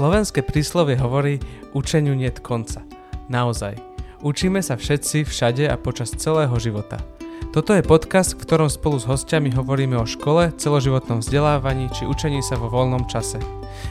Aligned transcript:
Slovenské 0.00 0.40
príslovie 0.40 0.96
hovorí 0.96 1.44
učeniu 1.76 2.16
niet 2.16 2.40
konca. 2.40 2.80
Naozaj. 3.28 3.76
Učíme 4.24 4.64
sa 4.64 4.80
všetci, 4.80 5.28
všade 5.28 5.68
a 5.68 5.76
počas 5.76 6.16
celého 6.16 6.56
života. 6.56 7.04
Toto 7.52 7.76
je 7.76 7.84
podcast, 7.84 8.32
v 8.32 8.48
ktorom 8.48 8.72
spolu 8.72 8.96
s 8.96 9.04
hostiami 9.04 9.52
hovoríme 9.52 10.00
o 10.00 10.08
škole, 10.08 10.56
celoživotnom 10.56 11.20
vzdelávaní 11.20 11.92
či 11.92 12.08
učení 12.08 12.40
sa 12.40 12.56
vo 12.56 12.72
voľnom 12.72 13.12
čase. 13.12 13.44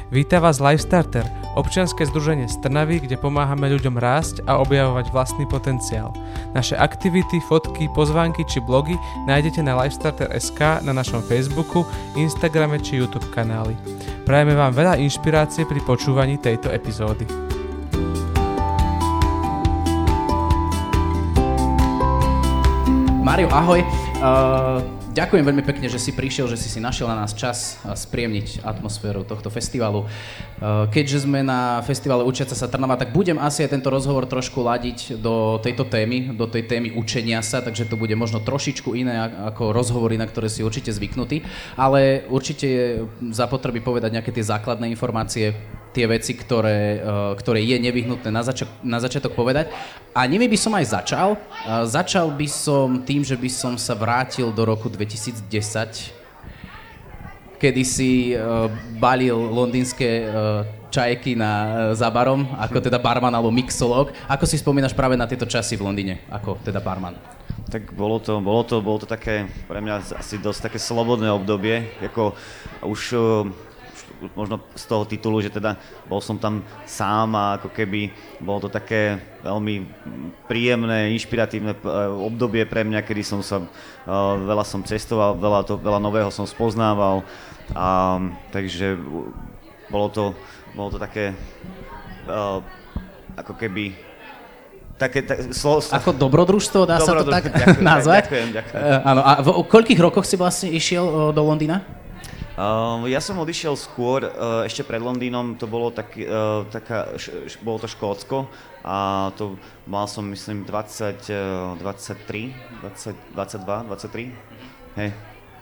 Víta 0.09 0.41
vás 0.41 0.57
Lifestarter, 0.57 1.29
občianske 1.53 2.01
združenie 2.09 2.49
z 2.49 2.57
Trnavy, 2.65 3.05
kde 3.05 3.13
pomáhame 3.13 3.69
ľuďom 3.69 4.01
rásť 4.01 4.41
a 4.49 4.57
objavovať 4.65 5.13
vlastný 5.13 5.45
potenciál. 5.45 6.09
Naše 6.57 6.73
aktivity, 6.73 7.37
fotky, 7.45 7.85
pozvánky 7.93 8.41
či 8.49 8.65
blogy 8.65 8.97
nájdete 9.29 9.61
na 9.61 9.77
Lifestarter.sk 9.77 10.81
na 10.81 10.89
našom 10.89 11.21
Facebooku, 11.21 11.85
Instagrame 12.17 12.81
či 12.81 12.97
YouTube 12.97 13.29
kanáli. 13.29 13.77
Prajeme 14.29 14.53
vám 14.53 14.77
veľa 14.77 15.01
inšpirácie 15.01 15.65
pri 15.65 15.81
počúvaní 15.81 16.37
tejto 16.37 16.69
epizódy. 16.69 17.25
Mario, 23.25 23.49
ahoj. 23.49 23.81
Uh, 24.21 24.85
ďakujem 25.19 25.43
veľmi 25.43 25.63
pekne, 25.67 25.91
že 25.91 25.99
si 25.99 26.15
prišiel, 26.15 26.47
že 26.47 26.55
si 26.55 26.71
si 26.71 26.79
našiel 26.79 27.11
na 27.11 27.19
nás 27.19 27.35
čas 27.35 27.75
spriemniť 27.83 28.63
atmosféru 28.63 29.27
tohto 29.27 29.51
festivalu. 29.51 30.07
Uh, 30.07 30.87
keďže 30.87 31.27
sme 31.27 31.43
na 31.43 31.83
festivale 31.83 32.23
Učiaca 32.23 32.55
sa 32.55 32.71
Trnava, 32.71 32.95
tak 32.95 33.11
budem 33.11 33.35
asi 33.35 33.67
aj 33.67 33.75
tento 33.75 33.91
rozhovor 33.91 34.23
trošku 34.31 34.63
ladiť 34.63 35.19
do 35.19 35.59
tejto 35.59 35.83
témy, 35.91 36.31
do 36.31 36.47
tej 36.47 36.71
témy 36.71 36.95
učenia 36.95 37.43
sa, 37.43 37.59
takže 37.59 37.91
to 37.91 37.99
bude 37.99 38.15
možno 38.15 38.39
trošičku 38.39 38.95
iné 38.95 39.19
ako 39.51 39.75
rozhovory, 39.75 40.15
na 40.15 40.23
ktoré 40.23 40.47
si 40.47 40.63
určite 40.63 40.95
zvyknutí, 40.95 41.43
ale 41.75 42.23
určite 42.31 42.65
je 42.67 42.87
zapotreby 43.35 43.83
povedať 43.83 44.15
nejaké 44.15 44.31
tie 44.31 44.47
základné 44.47 44.87
informácie, 44.87 45.51
tie 45.89 46.05
veci, 46.05 46.37
ktoré, 46.37 47.01
uh, 47.01 47.33
ktoré 47.35 47.65
je 47.65 47.75
nevyhnutné 47.75 48.29
na, 48.31 48.45
zača- 48.45 48.71
na 48.85 49.01
začiatok 49.01 49.35
povedať. 49.35 49.73
A 50.13 50.23
nimi 50.29 50.45
by 50.45 50.57
som 50.57 50.73
aj 50.77 50.85
začal. 50.95 51.29
Uh, 51.33 51.83
začal 51.83 52.29
by 52.29 52.47
som 52.47 53.01
tým, 53.01 53.25
že 53.25 53.33
by 53.35 53.49
som 53.49 53.73
sa 53.75 53.97
vrátil 53.97 54.53
do 54.53 54.63
roku 54.63 54.87
2010, 55.09 55.49
kedy 57.57 57.81
si 57.81 58.37
uh, 58.37 58.69
balil 59.01 59.35
londýnske 59.35 60.29
čajky 60.89 61.37
na, 61.37 61.93
za 61.93 62.09
barom, 62.09 62.49
ako 62.57 62.81
teda 62.81 62.97
barman 62.97 63.33
alebo 63.33 63.53
mixolog. 63.53 64.09
Ako 64.25 64.45
si 64.49 64.57
spomínaš 64.57 64.93
práve 64.97 65.13
na 65.17 65.29
tieto 65.29 65.45
časy 65.45 65.77
v 65.77 65.85
Londýne, 65.85 66.21
ako 66.29 66.57
teda 66.65 66.81
barman? 66.81 67.15
Tak 67.69 67.93
bolo 67.93 68.17
to, 68.17 68.41
bolo 68.41 68.65
to, 68.65 68.81
bolo 68.81 68.97
to 68.97 69.05
také, 69.05 69.45
pre 69.69 69.77
mňa 69.77 70.17
asi 70.17 70.41
dosť 70.41 70.69
také 70.69 70.81
slobodné 70.81 71.29
obdobie, 71.29 71.85
ako 72.01 72.33
už 72.81 73.01
možno 74.35 74.59
z 74.75 74.83
toho 74.85 75.03
titulu, 75.07 75.39
že 75.39 75.51
teda 75.51 75.79
bol 76.07 76.19
som 76.19 76.35
tam 76.35 76.63
sám 76.83 77.35
a 77.35 77.55
ako 77.59 77.71
keby 77.71 78.11
bolo 78.43 78.67
to 78.67 78.69
také 78.69 79.19
veľmi 79.43 79.87
príjemné, 80.47 81.15
inšpiratívne 81.15 81.73
e, 81.75 81.79
obdobie 82.19 82.67
pre 82.67 82.83
mňa, 82.83 83.05
kedy 83.05 83.23
som 83.23 83.39
sa, 83.39 83.63
e, 83.63 83.67
veľa 84.43 84.65
som 84.67 84.83
cestoval, 84.83 85.39
veľa, 85.39 85.59
to, 85.63 85.79
veľa 85.79 85.99
nového 86.03 86.29
som 86.29 86.43
spoznával 86.43 87.23
a 87.73 88.17
takže 88.51 88.97
bolo 89.89 90.07
to, 90.09 90.25
bolo 90.73 90.89
to 90.93 90.97
také 91.01 91.33
uh, 92.29 92.61
ako 93.37 93.53
keby 93.57 93.93
také, 94.99 95.23
tak, 95.23 95.55
slo, 95.55 95.79
slo... 95.79 95.95
Ako 95.95 96.11
dobrodružstvo, 96.11 96.83
dá 96.83 96.99
sa 96.99 97.15
to 97.15 97.25
tak 97.29 97.49
ďakujem, 97.49 97.81
nazvať? 97.93 98.23
Ďakujem, 98.27 98.49
ďakujem. 98.51 98.81
Áno, 99.05 99.21
a 99.23 99.31
v 99.39 99.47
koľkých 99.65 99.99
rokoch 100.03 100.25
si 100.27 100.35
vlastne 100.35 100.69
išiel 100.75 101.31
do 101.31 101.41
Londýna? 101.41 101.98
Uh, 102.59 103.07
ja 103.07 103.23
som 103.23 103.39
odišiel 103.39 103.79
skôr, 103.79 104.27
uh, 104.27 104.67
ešte 104.67 104.83
pred 104.83 104.99
Londýnom, 104.99 105.55
to 105.55 105.63
bolo, 105.63 105.95
tak, 105.95 106.11
uh, 106.19 106.67
taká, 106.67 107.15
š, 107.15 107.55
bolo 107.63 107.79
to 107.79 107.87
Škótsko 107.87 108.51
a 108.83 109.31
to 109.39 109.55
mal 109.87 110.11
som 110.11 110.27
myslím 110.27 110.67
20, 110.67 111.23
uh, 111.31 111.79
23, 111.79 112.51
20, 112.83 113.15
22, 113.31 113.63
23, 113.95 114.99
hej. 114.99 115.09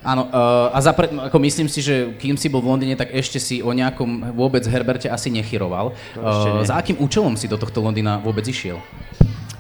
Áno, 0.01 0.25
uh, 0.25 0.73
a 0.73 0.81
zapre, 0.81 1.05
ako 1.05 1.37
myslím 1.37 1.69
si, 1.69 1.85
že 1.85 2.17
kým 2.17 2.33
si 2.33 2.49
bol 2.49 2.65
v 2.65 2.73
Londýne, 2.73 2.97
tak 2.97 3.13
ešte 3.13 3.37
si 3.37 3.61
o 3.61 3.69
nejakom 3.69 4.33
vôbec 4.33 4.65
Herberte 4.65 5.05
asi 5.05 5.29
nechyroval. 5.29 5.93
Uh, 6.17 6.65
za 6.65 6.81
akým 6.81 6.97
účelom 6.97 7.37
si 7.37 7.45
do 7.45 7.61
tohto 7.61 7.77
Londýna 7.77 8.17
vôbec 8.25 8.41
išiel? 8.49 8.81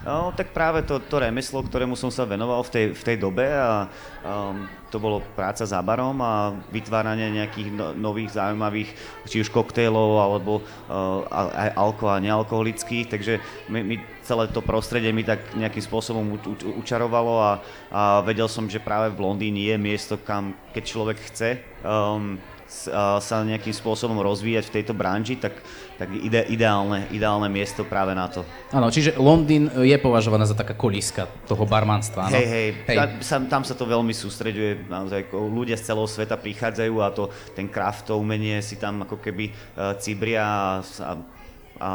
No, 0.07 0.31
tak 0.31 0.55
práve 0.55 0.87
to, 0.87 1.03
to 1.03 1.19
remeslo, 1.19 1.59
ktorému 1.59 1.99
som 1.99 2.07
sa 2.07 2.23
venoval 2.23 2.63
v 2.63 2.71
tej, 2.71 2.85
v 2.95 3.03
tej 3.03 3.17
dobe 3.19 3.43
a 3.43 3.91
um, 4.23 4.63
to 4.87 5.03
bolo 5.03 5.19
práca 5.35 5.67
za 5.67 5.83
barom 5.83 6.15
a 6.23 6.55
vytváranie 6.71 7.35
nejakých 7.35 7.75
no, 7.75 7.91
nových 7.91 8.39
zaujímavých, 8.39 8.87
či 9.27 9.43
už 9.43 9.51
koktejlov 9.51 10.15
alebo 10.15 10.63
uh, 10.63 11.27
aj 11.51 11.69
alko 11.75 12.07
a 12.07 12.23
nealkoholických, 12.23 13.11
takže 13.11 13.43
my, 13.67 13.83
my 13.83 13.95
celé 14.23 14.47
to 14.47 14.63
prostredie 14.63 15.11
mi 15.11 15.27
tak 15.27 15.43
nejakým 15.59 15.83
spôsobom 15.83 16.23
u, 16.23 16.37
u, 16.39 16.79
učarovalo 16.79 17.43
a, 17.43 17.51
a 17.91 18.01
vedel 18.23 18.47
som, 18.47 18.63
že 18.71 18.79
práve 18.79 19.11
v 19.11 19.19
Londýne 19.19 19.59
je 19.59 19.75
miesto, 19.75 20.15
kam 20.15 20.55
keď 20.71 20.83
človek 20.87 21.17
chce 21.19 21.59
um, 21.83 22.39
sa 22.67 23.47
nejakým 23.47 23.71
spôsobom 23.71 24.19
rozvíjať 24.19 24.67
v 24.67 24.75
tejto 24.79 24.93
branži, 24.95 25.39
tak, 25.39 25.55
tak 25.97 26.13
ide, 26.13 26.45
ideálne, 26.53 27.09
ideálne 27.09 27.49
miesto 27.49 27.81
práve 27.81 28.13
na 28.13 28.29
to. 28.29 28.45
Áno, 28.69 28.93
čiže 28.93 29.17
Londýn 29.17 29.65
je 29.81 29.97
považovaná 29.97 30.45
za 30.45 30.53
taká 30.53 30.77
kolíska 30.77 31.25
toho 31.49 31.65
barmanstva? 31.65 32.29
Hej, 32.29 32.47
hej, 32.47 32.67
hej. 32.85 32.97
Tam, 33.25 33.49
tam 33.49 33.63
sa 33.65 33.73
to 33.73 33.89
veľmi 33.89 34.13
sústreďuje, 34.13 34.85
naozaj 34.85 35.33
ľudia 35.33 35.73
z 35.73 35.89
celého 35.89 36.05
sveta 36.05 36.37
prichádzajú 36.37 36.93
a 37.01 37.09
to, 37.09 37.33
ten 37.57 37.65
craft, 37.65 38.13
to 38.13 38.21
umenie 38.21 38.61
si 38.61 38.77
tam 38.77 39.09
ako 39.09 39.17
keby 39.17 39.49
uh, 39.49 39.97
cibria 39.97 40.45
a, 40.45 40.85
a, 41.01 41.11
a, 41.81 41.91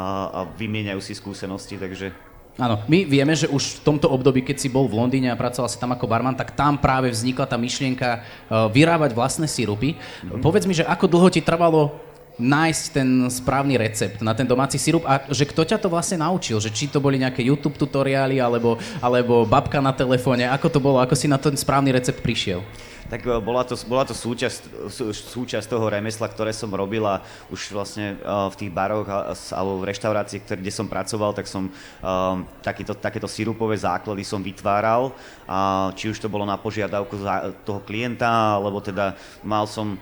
vymieňajú 0.59 0.99
si 0.99 1.15
skúsenosti, 1.15 1.79
takže 1.79 2.11
Áno, 2.53 2.85
my 2.85 3.09
vieme, 3.09 3.33
že 3.33 3.49
už 3.49 3.81
v 3.81 3.97
tomto 3.97 4.13
období, 4.13 4.45
keď 4.45 4.61
si 4.61 4.69
bol 4.69 4.85
v 4.85 4.93
Londýne 4.93 5.33
a 5.33 5.39
pracoval 5.39 5.65
si 5.65 5.81
tam 5.81 5.89
ako 5.89 6.05
barman, 6.05 6.37
tak 6.37 6.53
tam 6.53 6.77
práve 6.77 7.09
vznikla 7.09 7.49
tá 7.49 7.57
myšlienka 7.57 8.21
uh, 8.21 8.69
vyrábať 8.69 9.17
vlastné 9.17 9.49
sirupy. 9.49 9.97
Mm-hmm. 9.97 10.37
Povedz 10.37 10.69
mi, 10.69 10.77
že 10.77 10.85
ako 10.85 11.09
dlho 11.09 11.33
ti 11.33 11.41
trvalo 11.41 11.97
nájsť 12.37 12.83
ten 12.89 13.09
správny 13.29 13.77
recept 13.77 14.25
na 14.25 14.33
ten 14.33 14.49
domáci 14.49 14.81
sirup 14.81 15.05
a 15.05 15.21
že 15.29 15.45
kto 15.45 15.69
ťa 15.69 15.77
to 15.77 15.91
vlastne 15.91 16.21
naučil, 16.21 16.57
že 16.57 16.73
či 16.73 16.89
to 16.89 16.97
boli 16.97 17.21
nejaké 17.21 17.45
YouTube 17.45 17.77
tutoriály 17.77 18.41
alebo, 18.41 18.81
alebo 18.97 19.45
babka 19.45 19.77
na 19.77 19.93
telefóne, 19.93 20.49
ako 20.49 20.67
to 20.73 20.79
bolo, 20.81 20.97
ako 20.97 21.13
si 21.13 21.29
na 21.29 21.37
ten 21.37 21.53
správny 21.53 21.93
recept 21.93 22.25
prišiel? 22.25 22.65
Tak 23.09 23.25
e, 23.25 23.39
bola 23.39 23.63
to, 23.67 23.75
bola 23.87 24.03
to 24.07 24.15
súčasť, 24.15 24.89
súčasť 25.11 25.67
toho 25.67 25.85
remesla, 25.89 26.29
ktoré 26.29 26.51
som 26.55 26.71
robil 26.71 27.03
a 27.03 27.23
už 27.51 27.75
vlastne 27.75 28.15
uh, 28.23 28.47
v 28.51 28.55
tých 28.55 28.71
baroch 28.71 29.07
alebo 29.51 29.83
v 29.83 29.87
reštaurácii, 29.91 30.43
kde 30.43 30.71
som 30.71 30.87
pracoval, 30.87 31.35
tak 31.35 31.49
som 31.49 31.67
uh, 31.67 32.39
takýto, 32.63 32.95
takéto 32.95 33.27
sirupové 33.27 33.75
základy 33.75 34.23
som 34.23 34.39
vytváral, 34.39 35.11
a 35.47 35.91
či 35.95 36.09
už 36.09 36.19
to 36.19 36.31
bolo 36.31 36.47
na 36.47 36.55
požiadavku 36.55 37.19
toho 37.67 37.79
klienta, 37.83 38.59
alebo 38.59 38.79
teda 38.79 39.15
mal 39.43 39.67
som 39.67 39.99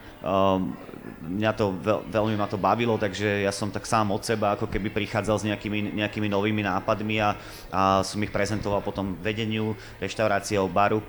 mňa 1.21 1.51
to 1.57 1.73
veľ, 1.81 1.99
veľmi 2.13 2.35
ma 2.37 2.45
to 2.45 2.61
bavilo, 2.61 2.93
takže 2.97 3.41
ja 3.41 3.49
som 3.49 3.73
tak 3.73 3.89
sám 3.89 4.13
od 4.13 4.21
seba 4.21 4.53
ako 4.53 4.69
keby 4.69 4.93
prichádzal 4.93 5.37
s 5.41 5.47
nejakými, 5.49 5.97
nejakými 5.97 6.29
novými 6.29 6.61
nápadmi 6.61 7.17
a, 7.21 7.33
a 7.73 7.81
som 8.05 8.21
ich 8.21 8.29
prezentoval 8.29 8.85
potom 8.85 9.17
vedeniu 9.17 9.73
reštaurácie 9.97 10.61
baru 10.69 11.01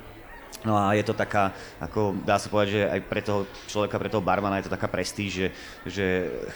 No 0.62 0.78
a 0.78 0.94
je 0.94 1.02
to 1.02 1.10
taká, 1.10 1.50
ako 1.82 2.14
dá 2.22 2.38
sa 2.38 2.46
povedať, 2.46 2.68
že 2.70 2.82
aj 2.86 3.00
pre 3.10 3.18
toho 3.18 3.50
človeka, 3.66 3.98
pre 3.98 4.12
toho 4.12 4.22
barmana 4.22 4.62
je 4.62 4.70
to 4.70 4.74
taká 4.78 4.86
prestíž, 4.86 5.30
že, 5.34 5.48
že 5.90 6.06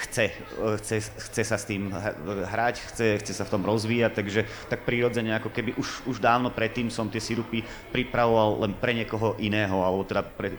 chce, 0.07 0.31
chce, 0.79 0.97
chce 1.11 1.43
sa 1.43 1.59
s 1.59 1.67
tým 1.67 1.91
hrať, 2.47 2.87
chce, 2.87 3.07
chce 3.19 3.33
sa 3.35 3.43
v 3.43 3.53
tom 3.59 3.67
rozvíjať, 3.67 4.13
takže 4.15 4.41
tak 4.71 4.87
prirodzene, 4.87 5.35
ako 5.35 5.51
keby 5.51 5.75
už, 5.75 6.07
už 6.07 6.23
dávno 6.23 6.55
predtým 6.55 6.87
som 6.87 7.11
tie 7.11 7.19
sirupy 7.19 7.67
pripravoval 7.91 8.63
len 8.63 8.73
pre 8.79 8.95
niekoho 8.95 9.35
iného, 9.43 9.83
alebo 9.83 10.07
teda 10.07 10.23
pre 10.23 10.55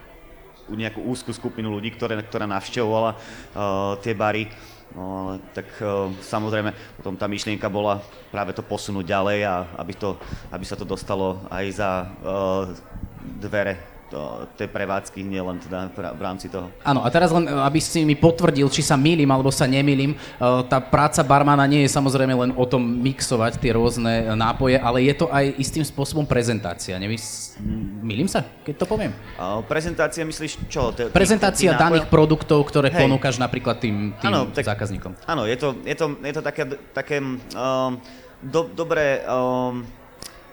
nejakú 0.68 1.00
úzkú 1.08 1.32
skupinu 1.32 1.72
ľudí, 1.72 1.96
ktoré, 1.96 2.20
ktorá 2.20 2.44
navštevovala 2.52 3.16
uh, 3.16 3.96
tie 4.04 4.12
bary. 4.12 4.52
No, 4.92 5.04
ale 5.28 5.34
tak 5.52 5.68
uh, 5.80 6.12
samozrejme 6.20 6.72
potom 7.00 7.16
tá 7.16 7.28
myšlienka 7.28 7.68
bola 7.72 8.04
práve 8.32 8.52
to 8.52 8.64
posunúť 8.64 9.08
ďalej 9.08 9.40
a 9.48 9.68
aby, 9.80 9.94
to, 9.96 10.20
aby 10.52 10.64
sa 10.68 10.80
to 10.80 10.88
dostalo 10.88 11.44
aj 11.52 11.66
za 11.72 11.92
uh, 12.04 12.72
dvere 13.38 13.98
to, 14.08 14.48
tej 14.56 14.72
prevádzky, 14.72 15.20
nielen 15.20 15.60
teda 15.60 15.92
v 16.16 16.22
rámci 16.24 16.48
toho. 16.48 16.72
Áno, 16.84 17.04
a 17.04 17.12
teraz 17.12 17.30
len, 17.32 17.44
aby 17.48 17.80
si 17.84 18.08
mi 18.08 18.16
potvrdil, 18.16 18.68
či 18.72 18.80
sa 18.80 18.96
mýlim 18.96 19.28
alebo 19.28 19.52
sa 19.52 19.68
nemýlim, 19.68 20.16
e, 20.16 20.18
tá 20.72 20.80
práca 20.80 21.20
barmana 21.28 21.68
nie 21.68 21.84
je 21.84 21.92
samozrejme 21.92 22.34
len 22.34 22.52
o 22.56 22.64
tom 22.64 22.80
mixovať 23.04 23.60
tie 23.60 23.76
rôzne 23.76 24.32
nápoje, 24.36 24.80
ale 24.80 25.04
je 25.04 25.14
to 25.16 25.28
aj 25.28 25.60
istým 25.60 25.84
spôsobom 25.84 26.24
prezentácia. 26.24 26.96
Nevys... 26.96 27.56
Mýlim 28.00 28.32
sa, 28.32 28.48
keď 28.64 28.76
to 28.80 28.86
poviem? 28.88 29.12
A 29.36 29.60
prezentácia 29.66 30.24
myslíš 30.24 30.72
čo? 30.72 30.96
T- 30.96 31.12
prezentácia 31.12 31.76
tých, 31.76 31.82
daných 31.82 32.08
produktov, 32.08 32.64
ktoré 32.64 32.88
Hej. 32.94 33.04
ponúkaš 33.04 33.36
napríklad 33.42 33.82
tým, 33.82 34.16
tým 34.24 34.32
ano, 34.32 34.48
tak, 34.56 34.64
zákazníkom. 34.72 35.20
Áno, 35.28 35.44
je 35.44 35.58
to, 35.60 35.76
je 35.84 35.96
to, 35.98 36.16
je 36.24 36.34
to 36.34 36.42
také, 36.42 36.64
také 36.96 37.18
um, 37.20 38.00
do, 38.40 38.72
dobré... 38.72 39.28
Um, 39.28 39.84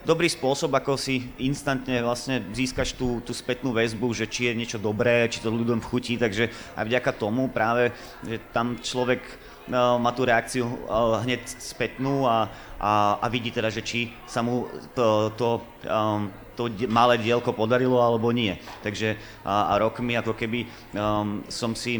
dobrý 0.05 0.29
spôsob, 0.29 0.69
ako 0.77 0.95
si 0.95 1.25
instantne 1.41 1.99
vlastne 2.05 2.45
získaš 2.53 2.93
tú, 2.93 3.19
tú 3.25 3.33
spätnú 3.33 3.73
väzbu, 3.73 4.13
že 4.13 4.29
či 4.29 4.47
je 4.47 4.53
niečo 4.53 4.77
dobré, 4.77 5.25
či 5.27 5.41
to 5.41 5.49
ľuďom 5.49 5.81
chutí, 5.81 6.15
takže 6.15 6.53
aj 6.77 6.85
vďaka 6.85 7.11
tomu 7.17 7.49
práve, 7.49 7.89
že 8.21 8.37
tam 8.53 8.77
človek 8.77 9.19
uh, 9.25 9.97
má 9.97 10.13
tú 10.13 10.23
reakciu 10.23 10.69
uh, 10.69 11.19
hneď 11.25 11.41
spätnú 11.57 12.29
a, 12.29 12.47
a, 12.77 13.17
a 13.17 13.25
vidí 13.33 13.49
teda, 13.49 13.73
že 13.73 13.81
či 13.81 14.13
sa 14.29 14.45
mu 14.45 14.69
to, 14.93 15.33
to 15.33 15.47
um, 15.89 16.29
to 16.55 16.71
malé 16.87 17.19
dielko 17.19 17.51
podarilo 17.51 17.99
alebo 17.99 18.31
nie. 18.31 18.55
Takže 18.79 19.19
a, 19.43 19.75
a 19.75 19.83
rokmi 19.83 20.15
ako 20.15 20.33
keby 20.33 20.63
um, 20.95 21.43
som 21.51 21.75
si 21.75 21.99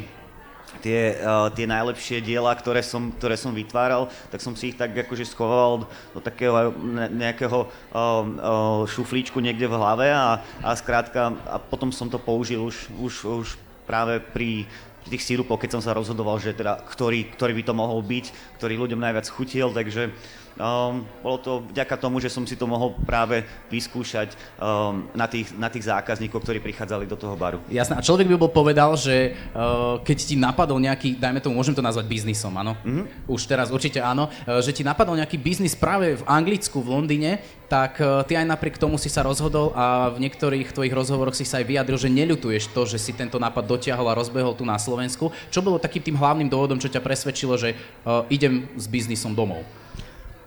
tie, 0.82 1.16
uh, 1.20 1.48
tie 1.54 1.68
najlepšie 1.68 2.24
diela, 2.24 2.52
ktoré 2.56 2.82
som, 2.82 3.12
ktoré 3.14 3.36
som 3.36 3.52
vytváral, 3.56 4.08
tak 4.32 4.40
som 4.42 4.56
si 4.58 4.72
ich 4.72 4.78
tak 4.80 4.96
akože 4.96 5.28
schoval 5.28 5.88
do 6.12 6.20
takého 6.20 6.74
nejakého 7.12 7.66
uh, 7.66 7.70
uh, 7.94 8.82
šuflíčku 8.90 9.40
niekde 9.40 9.68
v 9.68 9.78
hlave 9.78 10.08
a, 10.12 10.42
a 10.64 10.72
skrátka 10.76 11.36
a 11.48 11.58
potom 11.60 11.92
som 11.92 12.08
to 12.12 12.20
použil 12.20 12.66
už, 12.66 12.90
už, 13.00 13.14
už 13.26 13.48
práve 13.86 14.20
pri 14.20 14.66
tých 15.06 15.22
sírupov, 15.22 15.62
keď 15.62 15.78
som 15.78 15.86
sa 15.86 15.94
rozhodoval, 15.94 16.42
že 16.42 16.58
teda 16.58 16.82
ktorý, 16.82 17.30
ktorý 17.38 17.54
by 17.62 17.64
to 17.70 17.74
mohol 17.78 18.02
byť, 18.02 18.58
ktorý 18.58 18.74
ľuďom 18.82 18.98
najviac 19.02 19.30
chutil, 19.30 19.70
takže 19.70 20.10
Um, 20.56 21.04
bolo 21.20 21.36
to 21.36 21.52
vďaka 21.68 22.00
tomu, 22.00 22.24
že 22.24 22.32
som 22.32 22.48
si 22.48 22.56
to 22.56 22.64
mohol 22.64 22.96
práve 23.04 23.44
vyskúšať 23.68 24.40
um, 24.56 25.04
na, 25.12 25.28
tých, 25.28 25.52
na 25.60 25.68
tých 25.68 25.92
zákazníkov, 25.92 26.48
ktorí 26.48 26.64
prichádzali 26.64 27.04
do 27.12 27.20
toho 27.20 27.36
baru. 27.36 27.60
Jasné. 27.68 28.00
A 28.00 28.06
človek 28.06 28.24
by 28.32 28.40
bol 28.40 28.48
povedal, 28.48 28.96
že 28.96 29.36
uh, 29.52 30.00
keď 30.00 30.18
ti 30.24 30.40
napadol 30.40 30.80
nejaký, 30.80 31.20
dajme 31.20 31.44
tomu, 31.44 31.60
môžem 31.60 31.76
to 31.76 31.84
nazvať 31.84 32.08
biznisom, 32.08 32.56
áno? 32.56 32.80
Mm-hmm. 32.88 33.28
Už 33.28 33.52
teraz 33.52 33.68
určite 33.68 34.00
áno. 34.00 34.32
Uh, 34.48 34.64
že 34.64 34.72
ti 34.72 34.88
napadol 34.88 35.20
nejaký 35.20 35.36
biznis 35.36 35.76
práve 35.76 36.16
v 36.16 36.24
Anglicku, 36.24 36.80
v 36.80 36.88
Londýne, 36.88 37.44
tak 37.68 38.00
uh, 38.00 38.24
ty 38.24 38.40
aj 38.40 38.48
napriek 38.48 38.80
tomu 38.80 38.96
si 38.96 39.12
sa 39.12 39.28
rozhodol 39.28 39.76
a 39.76 40.08
v 40.16 40.24
niektorých 40.24 40.72
tvojich 40.72 40.96
rozhovoroch 40.96 41.36
si 41.36 41.44
sa 41.44 41.60
aj 41.60 41.68
vyjadril, 41.68 42.00
že 42.00 42.08
neľutuješ 42.08 42.72
to, 42.72 42.88
že 42.88 42.96
si 42.96 43.12
tento 43.12 43.36
nápad 43.36 43.68
dotiahol 43.68 44.08
a 44.08 44.16
rozbehol 44.16 44.56
tu 44.56 44.64
na 44.64 44.80
Slovensku. 44.80 45.36
Čo 45.52 45.60
bolo 45.60 45.84
takým 45.84 46.00
tým 46.00 46.16
hlavným 46.16 46.48
dôvodom, 46.48 46.80
čo 46.80 46.88
ťa 46.88 47.04
presvedčilo, 47.04 47.60
že 47.60 47.76
uh, 48.08 48.24
idem 48.32 48.72
s 48.80 48.88
biznisom 48.88 49.36
domov? 49.36 49.68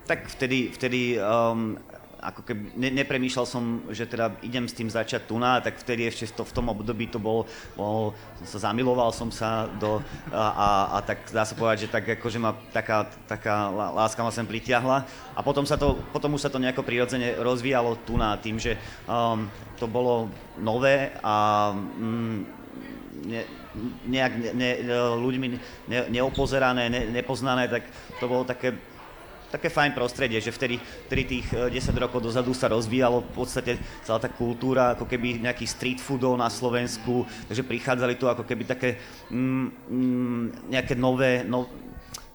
Tak 0.09 0.25
vtedy, 0.33 0.73
vtedy 0.73 1.21
um, 1.21 1.77
ako 2.19 2.43
keby 2.43 2.75
ne, 2.75 2.91
nepremýšľal 3.03 3.47
som, 3.47 3.85
že 3.95 4.09
teda 4.09 4.35
idem 4.43 4.67
s 4.67 4.75
tým 4.75 4.91
začať 4.91 5.31
tu 5.31 5.39
na, 5.39 5.63
tak 5.63 5.79
vtedy 5.79 6.09
ešte 6.09 6.27
v, 6.27 6.33
to, 6.35 6.43
v 6.43 6.53
tom 6.57 6.67
období 6.73 7.07
to 7.07 7.23
bol, 7.23 7.47
bol 7.79 8.17
sa 8.43 8.59
zamiloval 8.71 9.15
som 9.15 9.31
sa 9.31 9.71
do, 9.79 10.03
a, 10.35 10.45
a, 10.51 10.69
a 10.97 10.99
tak 11.05 11.31
dá 11.31 11.47
sa 11.47 11.55
povedať, 11.55 11.87
že 11.87 11.93
tak 11.93 12.05
akože 12.19 12.39
ma 12.43 12.57
taká, 12.75 13.07
taká 13.31 13.71
láska 13.71 14.25
ma 14.25 14.35
sem 14.35 14.49
pritiahla. 14.49 15.07
A 15.37 15.41
potom, 15.47 15.63
sa 15.63 15.79
to, 15.79 16.01
potom 16.11 16.35
už 16.35 16.43
sa 16.43 16.51
to 16.51 16.59
nejako 16.59 16.83
prirodzene 16.83 17.39
rozvíjalo 17.39 18.01
tu 18.03 18.19
na 18.19 18.35
tým, 18.35 18.59
že 18.59 18.75
um, 19.07 19.47
to 19.79 19.87
bolo 19.87 20.27
nové 20.59 21.15
a 21.23 21.71
um, 21.71 22.43
ne, 23.29 23.47
nejak 24.11 24.33
ne, 24.35 24.51
ne, 24.59 24.71
ľuďmi 25.23 25.47
ne, 25.87 25.99
neopozerané, 26.11 26.91
ne, 26.91 27.01
nepoznané, 27.15 27.71
tak 27.71 27.87
to 28.19 28.27
bolo 28.27 28.43
také 28.43 28.75
také 29.49 29.73
fajn 29.73 29.97
prostredie, 29.97 30.39
že 30.41 30.53
vtedy, 30.53 30.77
vtedy 31.09 31.23
tých 31.25 31.47
10 31.53 31.73
e, 31.73 31.99
rokov 31.99 32.21
dozadu 32.21 32.53
sa 32.53 32.69
rozvíjalo 32.69 33.25
v 33.25 33.33
podstate 33.33 33.73
celá 34.05 34.21
tá 34.21 34.29
kultúra, 34.29 34.93
ako 34.93 35.09
keby 35.09 35.41
nejakých 35.41 35.71
street 35.73 36.01
foodov 36.01 36.37
na 36.37 36.53
Slovensku, 36.53 37.25
takže 37.49 37.65
prichádzali 37.65 38.15
tu 38.21 38.29
ako 38.29 38.45
keby 38.45 38.69
také 38.69 39.01
mm, 39.33 39.67
mm, 39.89 40.43
nejaké 40.69 40.95
nové, 40.95 41.43
no, 41.49 41.65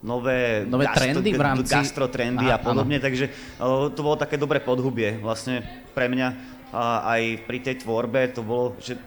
nové, 0.02 0.66
nové 0.66 0.86
gastro, 0.90 1.02
trendy 1.06 1.30
v 1.32 1.42
rámci... 1.42 1.74
gastrotrendy 1.74 2.46
Aha, 2.50 2.58
a 2.58 2.64
podobne, 2.66 2.98
áno. 2.98 3.06
takže 3.06 3.26
uh, 3.62 3.88
to 3.94 4.00
bolo 4.02 4.18
také 4.18 4.36
dobré 4.36 4.60
podhubie 4.60 5.22
vlastne 5.22 5.64
pre 5.94 6.10
mňa 6.10 6.28
uh, 6.74 7.14
aj 7.14 7.22
pri 7.46 7.58
tej 7.62 7.76
tvorbe 7.86 8.34
to 8.36 8.42
bolo, 8.42 8.76
že 8.82 8.98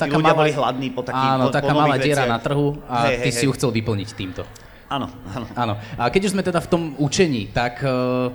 taká 0.00 0.16
ľudia 0.18 0.34
malá, 0.34 0.40
boli 0.42 0.52
hladní 0.54 0.88
po 0.90 1.02
takých 1.02 1.30
Áno, 1.34 1.44
po, 1.50 1.54
taká 1.54 1.72
po 1.74 1.78
malá 1.78 1.96
diera 2.00 2.24
na 2.26 2.38
trhu 2.38 2.78
a 2.88 3.10
hej, 3.10 3.16
ty 3.20 3.30
hej, 3.30 3.34
si 3.34 3.42
hej. 3.44 3.46
ju 3.46 3.52
chcel 3.54 3.70
vyplniť 3.70 4.08
týmto. 4.14 4.42
Áno, 4.88 5.08
áno. 5.32 5.46
Áno. 5.56 5.74
A 5.96 6.12
keď 6.12 6.28
už 6.28 6.32
sme 6.36 6.44
teda 6.44 6.60
v 6.60 6.70
tom 6.70 6.82
učení, 7.00 7.48
tak 7.50 7.80
uh, 7.80 8.30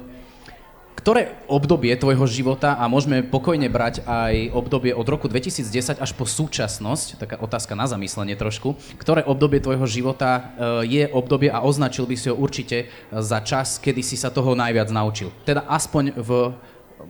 ktoré 0.99 1.39
obdobie 1.47 1.93
tvojho 1.95 2.27
života, 2.27 2.75
a 2.75 2.89
môžeme 2.91 3.23
pokojne 3.23 3.71
brať 3.71 4.03
aj 4.03 4.51
obdobie 4.51 4.91
od 4.91 5.07
roku 5.07 5.31
2010 5.31 6.01
až 6.01 6.11
po 6.17 6.27
súčasnosť, 6.27 7.21
taká 7.21 7.35
otázka 7.39 7.77
na 7.77 7.87
zamyslenie 7.87 8.35
trošku, 8.35 8.75
ktoré 8.99 9.23
obdobie 9.23 9.63
tvojho 9.63 9.87
života 9.87 10.29
uh, 10.37 10.43
je 10.83 11.07
obdobie 11.07 11.53
a 11.53 11.63
označil 11.63 12.09
by 12.09 12.15
si 12.17 12.27
ho 12.27 12.35
určite 12.35 12.91
za 13.13 13.39
čas, 13.45 13.79
kedy 13.79 14.01
si 14.03 14.19
sa 14.19 14.33
toho 14.33 14.57
najviac 14.57 14.91
naučil? 14.91 15.31
Teda 15.45 15.63
aspoň 15.69 16.17
v 16.17 16.31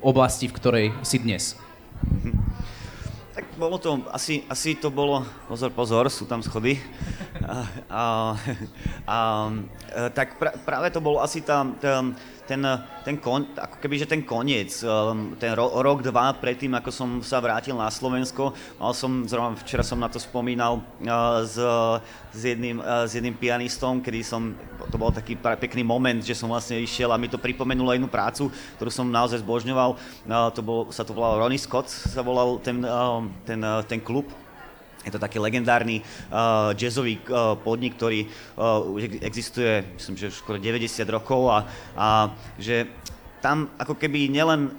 oblasti, 0.05 0.45
v 0.45 0.55
ktorej 0.55 0.85
si 1.01 1.17
dnes. 1.17 1.57
Mm-hmm. 2.05 2.78
Bolo 3.59 3.75
to, 3.75 4.07
asi, 4.15 4.47
asi 4.47 4.79
to 4.79 4.87
bolo, 4.87 5.19
pozor, 5.51 5.67
pozor, 5.75 6.07
sú 6.07 6.23
tam 6.23 6.39
schody. 6.39 6.79
A, 7.43 7.67
a, 7.91 8.03
a, 9.03 9.17
tak 10.15 10.39
pra, 10.39 10.55
práve 10.63 10.87
to 10.95 11.03
bolo 11.03 11.19
asi 11.19 11.43
tá, 11.43 11.67
tá 11.75 11.99
ten, 12.49 12.65
ten 13.05 13.15
kon, 13.21 13.45
ako 13.53 13.77
keby, 13.77 14.01
že 14.01 14.09
ten 14.09 14.25
koniec, 14.25 14.81
um, 14.81 15.37
ten 15.37 15.53
ro, 15.53 15.69
rok, 15.85 16.01
dva 16.01 16.33
predtým, 16.33 16.73
ako 16.73 16.89
som 16.89 17.09
sa 17.21 17.37
vrátil 17.37 17.77
na 17.77 17.85
Slovensko, 17.93 18.57
mal 18.81 18.97
som, 18.97 19.29
zrovna 19.29 19.53
včera 19.61 19.85
som 19.85 20.01
na 20.01 20.09
to 20.09 20.17
spomínal 20.17 20.81
uh, 20.81 21.45
s, 21.45 21.61
s, 22.33 22.41
jedným, 22.41 22.81
uh, 22.81 23.05
s 23.05 23.13
jedným 23.13 23.37
pianistom, 23.37 24.01
kedy 24.01 24.25
som, 24.25 24.57
to 24.89 24.97
bol 24.97 25.13
taký 25.13 25.37
pekný 25.37 25.85
moment, 25.85 26.25
že 26.25 26.33
som 26.33 26.49
vlastne 26.49 26.81
išiel 26.81 27.13
a 27.13 27.21
mi 27.21 27.29
to 27.29 27.37
pripomenulo 27.37 27.93
jednu 27.93 28.09
prácu, 28.09 28.49
ktorú 28.81 28.89
som 28.89 29.05
naozaj 29.05 29.45
zbožňoval, 29.45 29.93
uh, 29.93 30.49
to 30.49 30.65
bol, 30.65 30.89
sa 30.89 31.05
to 31.05 31.13
volal 31.13 31.37
Ronnie 31.37 31.61
Scott, 31.61 31.85
sa 31.85 32.25
volal 32.25 32.57
ten, 32.65 32.81
ten, 33.45 33.61
ten 33.85 34.01
klub, 34.01 34.25
je 35.05 35.11
to 35.15 35.19
taký 35.19 35.39
legendárny 35.39 36.03
uh, 36.03 36.75
jazzový 36.75 37.23
uh, 37.31 37.55
podnik, 37.55 37.95
ktorý 37.95 38.27
uh, 38.27 38.99
existuje, 39.23 39.85
myslím, 39.95 40.15
že 40.19 40.29
už 40.31 40.37
skoro 40.43 40.57
90 40.59 41.07
rokov 41.07 41.41
a, 41.47 41.59
a 41.95 42.07
že 42.59 42.87
tam 43.39 43.71
ako 43.79 43.95
keby 43.95 44.27
nielen 44.27 44.75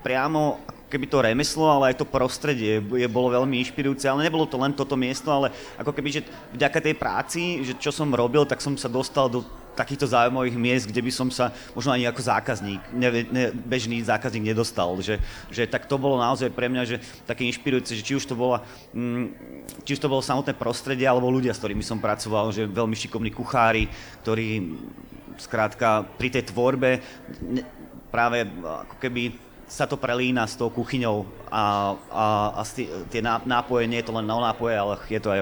priamo 0.00 0.56
keby 0.88 1.06
to 1.06 1.20
remeslo, 1.20 1.68
ale 1.68 1.92
aj 1.92 2.00
to 2.00 2.08
prostredie 2.08 2.80
je, 2.80 3.08
bolo 3.08 3.28
veľmi 3.28 3.60
inšpirujúce, 3.60 4.08
ale 4.08 4.24
nebolo 4.24 4.48
to 4.48 4.56
len 4.56 4.72
toto 4.72 4.96
miesto, 4.96 5.28
ale 5.28 5.52
ako 5.76 5.92
keby, 5.92 6.08
že 6.08 6.24
vďaka 6.56 6.80
tej 6.80 6.94
práci, 6.96 7.60
že 7.60 7.76
čo 7.76 7.92
som 7.92 8.08
robil, 8.08 8.48
tak 8.48 8.64
som 8.64 8.72
sa 8.74 8.88
dostal 8.88 9.28
do 9.28 9.44
takýchto 9.78 10.10
zaujímavých 10.10 10.58
miest, 10.58 10.90
kde 10.90 10.98
by 11.06 11.12
som 11.14 11.30
sa 11.30 11.54
možno 11.70 11.94
ani 11.94 12.10
ako 12.10 12.18
zákazník, 12.18 12.82
ne, 12.90 13.08
ne, 13.30 13.44
bežný 13.54 14.02
zákazník 14.02 14.50
nedostal. 14.50 14.98
Že, 14.98 15.22
že 15.54 15.70
tak 15.70 15.86
to 15.86 15.94
bolo 15.94 16.18
naozaj 16.18 16.50
pre 16.50 16.66
mňa 16.66 16.82
že 16.82 16.96
také 17.22 17.46
inšpirujúce, 17.46 17.94
že 17.94 18.02
či 18.02 18.18
už 18.18 18.26
to, 18.26 18.34
bola, 18.34 18.66
mm, 18.90 19.30
či 19.86 19.94
už 19.94 20.02
to 20.02 20.10
bolo 20.10 20.18
samotné 20.18 20.58
prostredie 20.58 21.06
alebo 21.06 21.30
ľudia, 21.30 21.54
s 21.54 21.62
ktorými 21.62 21.86
som 21.86 22.02
pracoval, 22.02 22.50
že 22.50 22.66
veľmi 22.66 22.98
šikovní 22.98 23.30
kuchári, 23.30 23.86
ktorí 24.26 24.74
skrátka 25.38 26.02
pri 26.18 26.34
tej 26.34 26.50
tvorbe 26.50 26.98
práve 28.10 28.42
ako 28.64 28.96
keby 28.98 29.47
sa 29.68 29.84
to 29.84 30.00
prelína 30.00 30.48
s 30.48 30.56
tou 30.56 30.72
kuchyňou 30.72 31.28
a, 31.52 31.94
a, 32.08 32.24
a 32.56 32.62
tie 33.12 33.20
nápoje, 33.22 33.84
nie 33.84 34.00
je 34.00 34.08
to 34.08 34.16
len 34.16 34.24
na 34.24 34.40
nápoje, 34.52 34.74
ale 34.74 34.96
je 35.12 35.20
to 35.20 35.28
aj 35.28 35.40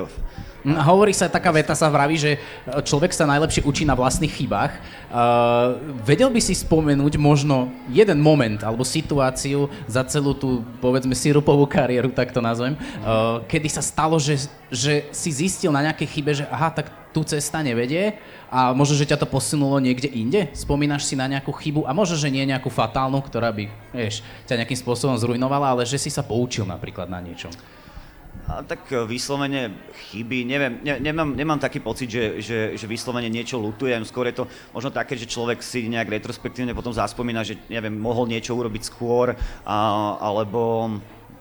Mm, 0.66 0.83
hovorí 0.83 1.14
sa, 1.14 1.30
taká 1.30 1.54
veta 1.54 1.78
sa 1.78 1.87
vraví, 1.87 2.18
že 2.18 2.42
človek 2.66 3.14
sa 3.14 3.23
najlepšie 3.23 3.62
učí 3.62 3.87
na 3.87 3.95
vlastných 3.95 4.35
chybách. 4.35 4.75
Uh, 5.06 5.78
vedel 6.02 6.26
by 6.26 6.42
si 6.42 6.59
spomenúť 6.59 7.14
možno 7.23 7.71
jeden 7.87 8.18
moment 8.18 8.59
alebo 8.66 8.83
situáciu 8.83 9.71
za 9.87 10.02
celú 10.02 10.35
tú, 10.35 10.66
povedzme, 10.83 11.14
sirupovú 11.14 11.71
kariéru, 11.71 12.11
tak 12.11 12.35
to 12.35 12.42
nazvem, 12.42 12.75
uh, 12.75 13.47
kedy 13.47 13.71
sa 13.71 13.78
stalo, 13.78 14.18
že, 14.18 14.50
že 14.66 15.06
si 15.14 15.30
zistil 15.30 15.71
na 15.71 15.87
nejakej 15.87 16.09
chybe, 16.11 16.35
že 16.35 16.50
aha, 16.50 16.75
tak 16.75 16.90
tu 17.17 17.25
cesta 17.25 17.65
nevedie 17.65 18.21
a 18.53 18.77
možno, 18.77 18.93
že 18.93 19.09
ťa 19.09 19.25
to 19.25 19.25
posunulo 19.25 19.81
niekde 19.81 20.13
inde? 20.13 20.53
Spomínaš 20.53 21.09
si 21.09 21.17
na 21.17 21.25
nejakú 21.25 21.49
chybu 21.49 21.89
a 21.89 21.97
možno, 21.97 22.21
že 22.21 22.29
nie 22.29 22.45
nejakú 22.45 22.69
fatálnu, 22.69 23.25
ktorá 23.25 23.49
by, 23.57 23.73
vieš, 23.97 24.21
ťa 24.45 24.61
nejakým 24.61 24.77
spôsobom 24.77 25.17
zrujnovala, 25.17 25.73
ale 25.73 25.89
že 25.89 25.97
si 25.97 26.13
sa 26.13 26.21
poučil 26.21 26.69
napríklad 26.69 27.09
na 27.09 27.25
niečom. 27.25 27.49
A 28.47 28.63
tak 28.63 28.87
e, 28.93 29.03
vyslovene 29.09 29.75
chyby, 30.13 30.47
neviem, 30.47 30.79
ne, 30.85 31.01
nemám, 31.03 31.35
nemám 31.35 31.59
taký 31.59 31.83
pocit, 31.83 32.07
že, 32.07 32.39
že, 32.39 32.59
že 32.79 32.87
vyslovene 32.87 33.27
niečo 33.27 33.59
lutujem, 33.59 34.05
skôr 34.07 34.31
je 34.31 34.39
to 34.39 34.45
možno 34.71 34.93
také, 34.95 35.19
že 35.19 35.27
človek 35.27 35.65
si 35.65 35.89
nejak 35.91 36.07
retrospektívne 36.21 36.71
potom 36.77 36.95
zaspomína, 36.95 37.43
že 37.43 37.59
neviem, 37.67 37.97
mohol 37.97 38.31
niečo 38.31 38.55
urobiť 38.55 38.87
skôr, 38.87 39.35
a, 39.65 39.77
alebo 40.21 40.93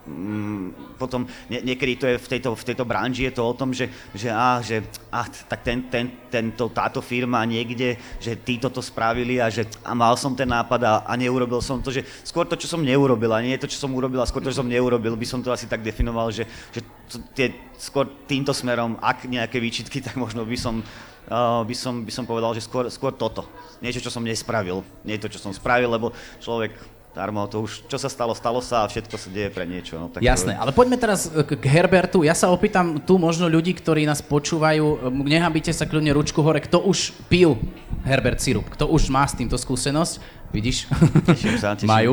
Mm, 0.06 0.70
potom 1.02 1.26
nie, 1.50 1.66
niekedy 1.66 1.98
to 1.98 2.06
je 2.06 2.14
v 2.14 2.30
tejto, 2.38 2.54
v 2.54 2.62
tejto 2.62 2.86
branži 2.86 3.26
je 3.26 3.34
to 3.34 3.42
o 3.42 3.50
tom, 3.58 3.74
že, 3.74 3.90
že, 4.14 4.30
á, 4.30 4.62
že 4.62 4.86
á, 5.10 5.26
tak 5.26 5.66
ten, 5.66 5.82
ten, 5.90 6.06
tento, 6.30 6.70
táto 6.70 7.02
firma 7.02 7.42
niekde, 7.42 7.98
že 8.22 8.38
títo 8.38 8.70
to 8.70 8.78
spravili 8.78 9.42
a 9.42 9.50
že 9.50 9.66
a 9.82 9.98
mal 9.98 10.14
som 10.14 10.30
ten 10.38 10.46
nápad 10.46 10.80
a, 10.86 10.92
a 11.02 11.12
neurobil 11.18 11.58
som 11.58 11.82
to, 11.82 11.90
že 11.90 12.06
skôr 12.22 12.46
to, 12.46 12.54
čo 12.54 12.70
som 12.70 12.86
neurobil 12.86 13.34
a 13.34 13.42
nie 13.42 13.58
to, 13.58 13.66
čo 13.66 13.82
som 13.82 13.90
urobil 13.98 14.22
a 14.22 14.30
skôr 14.30 14.46
to, 14.46 14.54
čo 14.54 14.62
som 14.62 14.70
neurobil, 14.70 15.18
by 15.18 15.26
som 15.26 15.42
to 15.42 15.50
asi 15.50 15.66
tak 15.66 15.82
definoval, 15.82 16.30
že, 16.30 16.46
že 16.70 16.86
to, 17.10 17.18
tie, 17.34 17.50
skôr 17.74 18.06
týmto 18.30 18.54
smerom, 18.54 18.94
ak 19.02 19.26
nejaké 19.26 19.58
výčitky, 19.58 19.98
tak 20.06 20.14
možno 20.14 20.46
by 20.46 20.54
som, 20.54 20.86
uh, 21.34 21.66
by 21.66 21.74
som, 21.74 22.06
by 22.06 22.12
som 22.14 22.30
povedal, 22.30 22.54
že 22.54 22.62
skôr, 22.62 22.86
skôr 22.94 23.10
toto. 23.10 23.42
Niečo, 23.82 23.98
čo 23.98 24.14
som 24.14 24.22
nespravil. 24.22 24.86
Nie 25.02 25.18
to, 25.18 25.26
čo 25.26 25.42
som 25.42 25.50
spravil, 25.50 25.90
lebo 25.90 26.14
človek 26.38 26.95
darmo, 27.16 27.48
to 27.48 27.64
už, 27.64 27.88
čo 27.88 27.96
sa 27.96 28.12
stalo, 28.12 28.36
stalo 28.36 28.60
sa 28.60 28.84
a 28.84 28.90
všetko 28.92 29.16
sa 29.16 29.32
deje 29.32 29.48
pre 29.48 29.64
niečo. 29.64 29.96
No, 29.96 30.12
tak 30.12 30.20
Jasné, 30.20 30.52
to... 30.52 30.60
ale 30.60 30.70
poďme 30.76 31.00
teraz 31.00 31.32
k 31.32 31.64
Herbertu. 31.64 32.20
Ja 32.28 32.36
sa 32.36 32.52
opýtam 32.52 33.00
tu 33.00 33.16
možno 33.16 33.48
ľudí, 33.48 33.72
ktorí 33.72 34.04
nás 34.04 34.20
počúvajú, 34.20 35.08
nehambite 35.24 35.72
sa 35.72 35.88
kľudne 35.88 36.12
ručku 36.12 36.44
hore, 36.44 36.60
kto 36.60 36.84
už 36.84 37.16
pil 37.32 37.56
Herbert 38.04 38.44
sirup, 38.44 38.68
kto 38.68 38.92
už 38.92 39.08
má 39.08 39.24
s 39.24 39.32
týmto 39.32 39.56
skúsenosť, 39.56 40.20
vidíš? 40.52 40.92
Teším 41.24 41.56
sa, 41.56 41.72
teším. 41.72 41.88
Majú, 41.96 42.12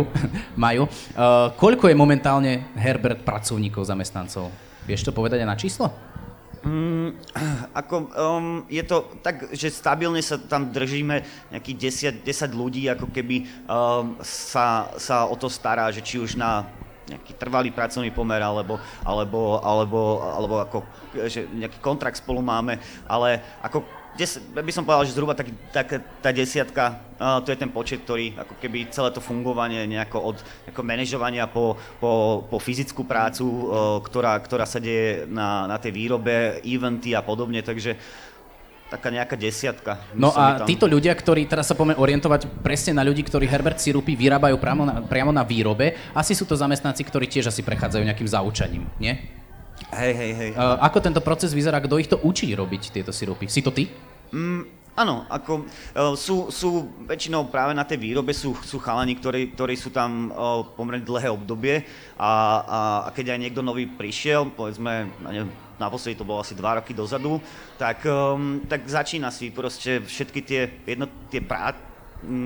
majú. 0.55 0.87
Uh, 0.87 1.51
koľko 1.59 1.91
je 1.91 1.95
momentálne 1.99 2.71
Herbert 2.79 3.27
pracovníkov, 3.27 3.83
zamestnancov? 3.83 4.47
Vieš 4.87 5.03
to 5.03 5.11
povedať 5.11 5.43
aj 5.43 5.49
na 5.51 5.59
číslo? 5.59 5.91
Mm, 6.63 7.19
ako, 7.79 7.95
um, 8.15 8.47
je 8.71 8.83
to 8.87 9.11
tak, 9.19 9.51
že 9.51 9.67
stabilne 9.67 10.23
sa 10.23 10.39
tam 10.39 10.71
držíme 10.71 11.23
nejakých 11.51 12.23
10, 12.23 12.23
10 12.23 12.55
ľudí, 12.55 12.87
ako 12.87 13.11
keby 13.11 13.43
um, 13.67 14.15
sa, 14.23 14.87
sa 14.95 15.27
o 15.27 15.35
to 15.35 15.51
stará, 15.51 15.91
že 15.91 15.99
či 15.99 16.19
už 16.19 16.39
na 16.39 16.63
nejaký 17.03 17.35
trvalý 17.35 17.67
pracovný 17.67 18.15
pomer, 18.15 18.39
alebo, 18.39 18.79
alebo, 19.03 19.59
alebo, 19.59 20.23
alebo 20.23 20.55
ako, 20.63 20.79
že 21.27 21.51
nejaký 21.51 21.83
kontrakt 21.83 22.15
spolu 22.15 22.39
máme, 22.39 22.79
ale 23.03 23.43
ako 23.59 23.83
des, 24.17 24.39
by 24.53 24.71
som 24.73 24.85
povedal, 24.85 25.05
že 25.09 25.15
zhruba 25.17 25.33
tak, 25.33 25.49
tak, 25.73 25.87
tá 26.21 26.29
desiatka, 26.29 27.01
uh, 27.17 27.41
to 27.41 27.49
je 27.49 27.57
ten 27.57 27.69
počet, 27.69 28.05
ktorý 28.05 28.37
ako 28.37 28.55
keby 28.61 28.89
celé 28.93 29.09
to 29.09 29.21
fungovanie 29.21 29.89
nejako 29.89 30.33
od 30.33 30.37
ako 30.69 30.81
manažovania 30.85 31.49
po, 31.49 31.77
po, 31.97 32.43
po 32.45 32.57
fyzickú 32.61 33.03
prácu, 33.03 33.45
uh, 33.45 33.97
ktorá, 34.05 34.37
ktorá 34.37 34.69
sa 34.69 34.77
deje 34.77 35.25
na, 35.29 35.65
na 35.65 35.77
tej 35.81 35.93
výrobe, 35.93 36.61
eventy 36.61 37.17
a 37.17 37.25
podobne, 37.25 37.65
takže 37.65 37.97
taká 38.93 39.09
nejaká 39.09 39.33
desiatka. 39.33 39.97
No 40.13 40.29
a 40.29 40.61
tam... 40.61 40.69
títo 40.69 40.85
ľudia, 40.85 41.17
ktorí 41.17 41.49
teraz 41.49 41.65
sa 41.65 41.73
poďme 41.73 41.97
orientovať 41.97 42.45
presne 42.61 42.93
na 42.93 43.01
ľudí, 43.01 43.25
ktorí 43.25 43.49
Herbert 43.49 43.81
sirupy 43.81 44.13
vyrábajú 44.13 44.61
priamo 44.61 44.85
na, 44.85 45.01
priamo 45.01 45.33
na 45.33 45.41
výrobe, 45.41 45.97
asi 46.13 46.37
sú 46.37 46.45
to 46.45 46.53
zamestnanci, 46.53 47.01
ktorí 47.01 47.25
tiež 47.25 47.49
asi 47.49 47.65
prechádzajú 47.65 48.05
nejakým 48.05 48.29
zaučaním, 48.29 48.85
nie? 49.01 49.17
Hej, 49.93 50.13
hej, 50.17 50.31
hej. 50.33 50.51
Uh, 50.57 50.77
ako 50.81 50.97
tento 50.99 51.21
proces 51.21 51.53
vyzerá? 51.53 51.77
Kto 51.77 52.01
ich 52.01 52.09
to 52.09 52.17
učí 52.21 52.49
robiť, 52.51 52.89
tieto 52.89 53.13
sirupy? 53.13 53.45
Si 53.45 53.61
to 53.61 53.69
ty? 53.69 53.87
Mm, 54.33 54.65
áno, 54.97 55.29
ako 55.29 55.63
uh, 55.63 56.17
sú, 56.17 56.49
sú 56.49 56.89
väčšinou 57.05 57.53
práve 57.53 57.77
na 57.77 57.85
tej 57.85 58.01
výrobe 58.01 58.33
sú, 58.33 58.57
sú 58.65 58.81
chalani, 58.81 59.13
ktorí, 59.13 59.53
ktorí 59.53 59.77
sú 59.77 59.93
tam 59.93 60.33
uh, 60.33 60.65
pomerne 60.73 61.05
dlhé 61.05 61.29
obdobie 61.29 61.85
a, 62.17 62.31
a, 62.65 62.79
a 63.05 63.09
keď 63.13 63.37
aj 63.37 63.39
niekto 63.45 63.61
nový 63.61 63.85
prišiel, 63.85 64.49
povedzme, 64.57 65.13
neviem, 65.29 65.53
naposledy 65.77 66.17
to 66.17 66.25
bolo 66.27 66.41
asi 66.41 66.57
dva 66.57 66.81
roky 66.81 66.93
dozadu, 66.97 67.41
tak, 67.77 68.05
um, 68.09 68.61
tak 68.65 68.85
začína 68.85 69.29
si 69.29 69.49
proste 69.53 70.01
všetky 70.01 70.39
tie, 70.41 70.61
jedno, 70.85 71.09
tie 71.29 71.41
prá, 71.41 71.73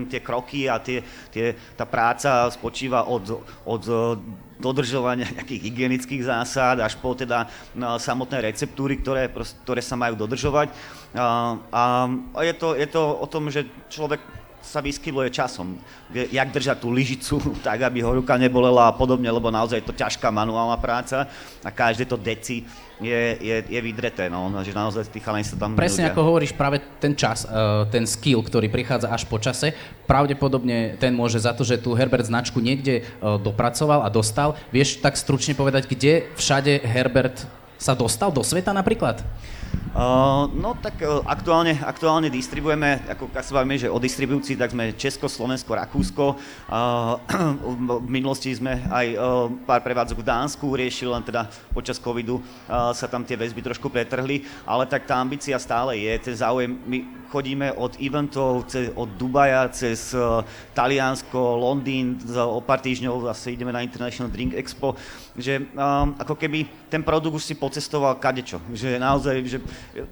tie 0.09 0.19
kroky 0.19 0.65
a 0.69 0.81
tie, 0.81 1.03
tie, 1.29 1.53
tá 1.77 1.85
práca 1.85 2.49
spočíva 2.49 3.05
od, 3.05 3.43
od 3.63 3.83
dodržovania 4.57 5.29
nejakých 5.37 5.61
hygienických 5.69 6.25
zásad 6.25 6.81
až 6.81 6.97
po 6.97 7.13
teda 7.13 7.45
no, 7.77 8.01
samotné 8.01 8.41
receptúry, 8.41 8.97
ktoré, 8.99 9.29
ktoré 9.63 9.81
sa 9.81 9.95
majú 9.95 10.17
dodržovať. 10.17 10.73
A, 11.13 11.57
a 11.71 11.83
je, 12.43 12.53
to, 12.57 12.73
je 12.73 12.87
to 12.89 13.01
o 13.01 13.27
tom, 13.29 13.49
že 13.53 13.69
človek 13.89 14.19
sa 14.61 14.83
vyskyluje 14.83 15.31
časom. 15.31 15.79
Jak 16.11 16.51
držať 16.51 16.77
tú 16.83 16.91
lyžicu 16.91 17.39
tak, 17.67 17.81
aby 17.81 18.03
ho 18.03 18.19
ruka 18.19 18.35
nebolela 18.35 18.91
a 18.91 18.95
podobne, 18.95 19.29
lebo 19.31 19.47
naozaj 19.47 19.79
je 19.79 19.87
to 19.87 19.95
ťažká 19.95 20.27
manuálna 20.27 20.75
práca 20.77 21.25
a 21.63 21.69
každé 21.71 22.05
to 22.05 22.19
deci 22.19 22.67
je, 22.97 23.37
je, 23.37 23.57
je 23.69 23.79
vydreté, 23.79 24.25
no, 24.25 24.49
že 24.65 24.73
naozaj 24.73 25.13
tí 25.13 25.21
chalani 25.21 25.45
sa 25.45 25.53
tam 25.53 25.77
Presne 25.77 26.09
ľudia. 26.09 26.13
ako 26.17 26.21
hovoríš, 26.25 26.57
práve 26.57 26.81
ten 26.97 27.13
čas, 27.13 27.45
uh, 27.45 27.85
ten 27.93 28.09
skill, 28.09 28.41
ktorý 28.41 28.73
prichádza 28.73 29.13
až 29.13 29.29
po 29.29 29.37
čase, 29.37 29.77
pravdepodobne 30.09 30.97
ten 30.97 31.13
môže 31.13 31.37
za 31.37 31.53
to, 31.53 31.61
že 31.61 31.77
tu 31.77 31.93
Herbert 31.93 32.25
značku 32.25 32.57
niekde 32.57 33.05
uh, 33.21 33.37
dopracoval 33.37 34.01
a 34.01 34.09
dostal. 34.09 34.57
Vieš 34.73 34.97
tak 35.05 35.13
stručne 35.13 35.53
povedať, 35.53 35.85
kde 35.85 36.25
všade 36.33 36.81
Herbert 36.81 37.45
sa 37.77 37.93
dostal 37.93 38.33
do 38.33 38.41
sveta 38.41 38.73
napríklad? 38.73 39.21
Uh, 39.97 40.45
no 40.53 40.77
tak 40.77 41.01
uh, 41.01 41.25
aktuálne, 41.25 41.73
aktuálne 41.81 42.29
distribujeme, 42.29 43.01
ako 43.09 43.33
ak 43.33 43.41
sa 43.41 43.57
bavíme, 43.57 43.81
že 43.81 43.89
o 43.89 43.97
distribúcii, 43.97 44.53
tak 44.53 44.69
sme 44.69 44.93
Česko, 44.93 45.25
Slovensko, 45.25 45.73
Rakúsko. 45.73 46.37
Uh, 46.69 47.17
v 48.05 48.05
minulosti 48.05 48.53
sme 48.53 48.77
aj 48.93 49.17
pár 49.65 49.81
prevádzok 49.81 50.21
v 50.21 50.27
Dánsku 50.29 50.69
riešili, 50.77 51.09
len 51.09 51.25
teda 51.25 51.49
počas 51.73 51.97
covidu 51.97 52.37
sa 52.69 53.09
tam 53.09 53.25
tie 53.25 53.33
väzby 53.33 53.65
trošku 53.65 53.89
pretrhli, 53.89 54.45
ale 54.69 54.85
tak 54.85 55.09
tá 55.09 55.17
ambícia 55.17 55.57
stále 55.57 55.97
je, 55.97 56.29
ten 56.29 56.35
záujem, 56.37 56.77
my 56.85 56.97
chodíme 57.33 57.73
od 57.73 57.97
eventov 57.97 58.69
cez, 58.69 58.93
od 58.93 59.09
Dubaja 59.17 59.65
cez 59.73 60.13
Taliansko, 60.77 61.57
Londýn, 61.57 62.21
za 62.21 62.45
o 62.45 62.61
pár 62.61 62.85
týždňov 62.85 63.33
zase 63.33 63.57
ideme 63.57 63.73
na 63.73 63.81
International 63.81 64.29
Drink 64.29 64.53
Expo, 64.53 64.93
že 65.33 65.65
ako 66.21 66.37
keby 66.37 66.86
ten 66.89 67.03
produkt 67.03 67.35
už 67.35 67.43
si 67.43 67.55
pocestoval 67.55 68.15
kadečo, 68.15 68.63
že 68.71 68.95
naozaj, 68.95 69.35
že 69.43 69.59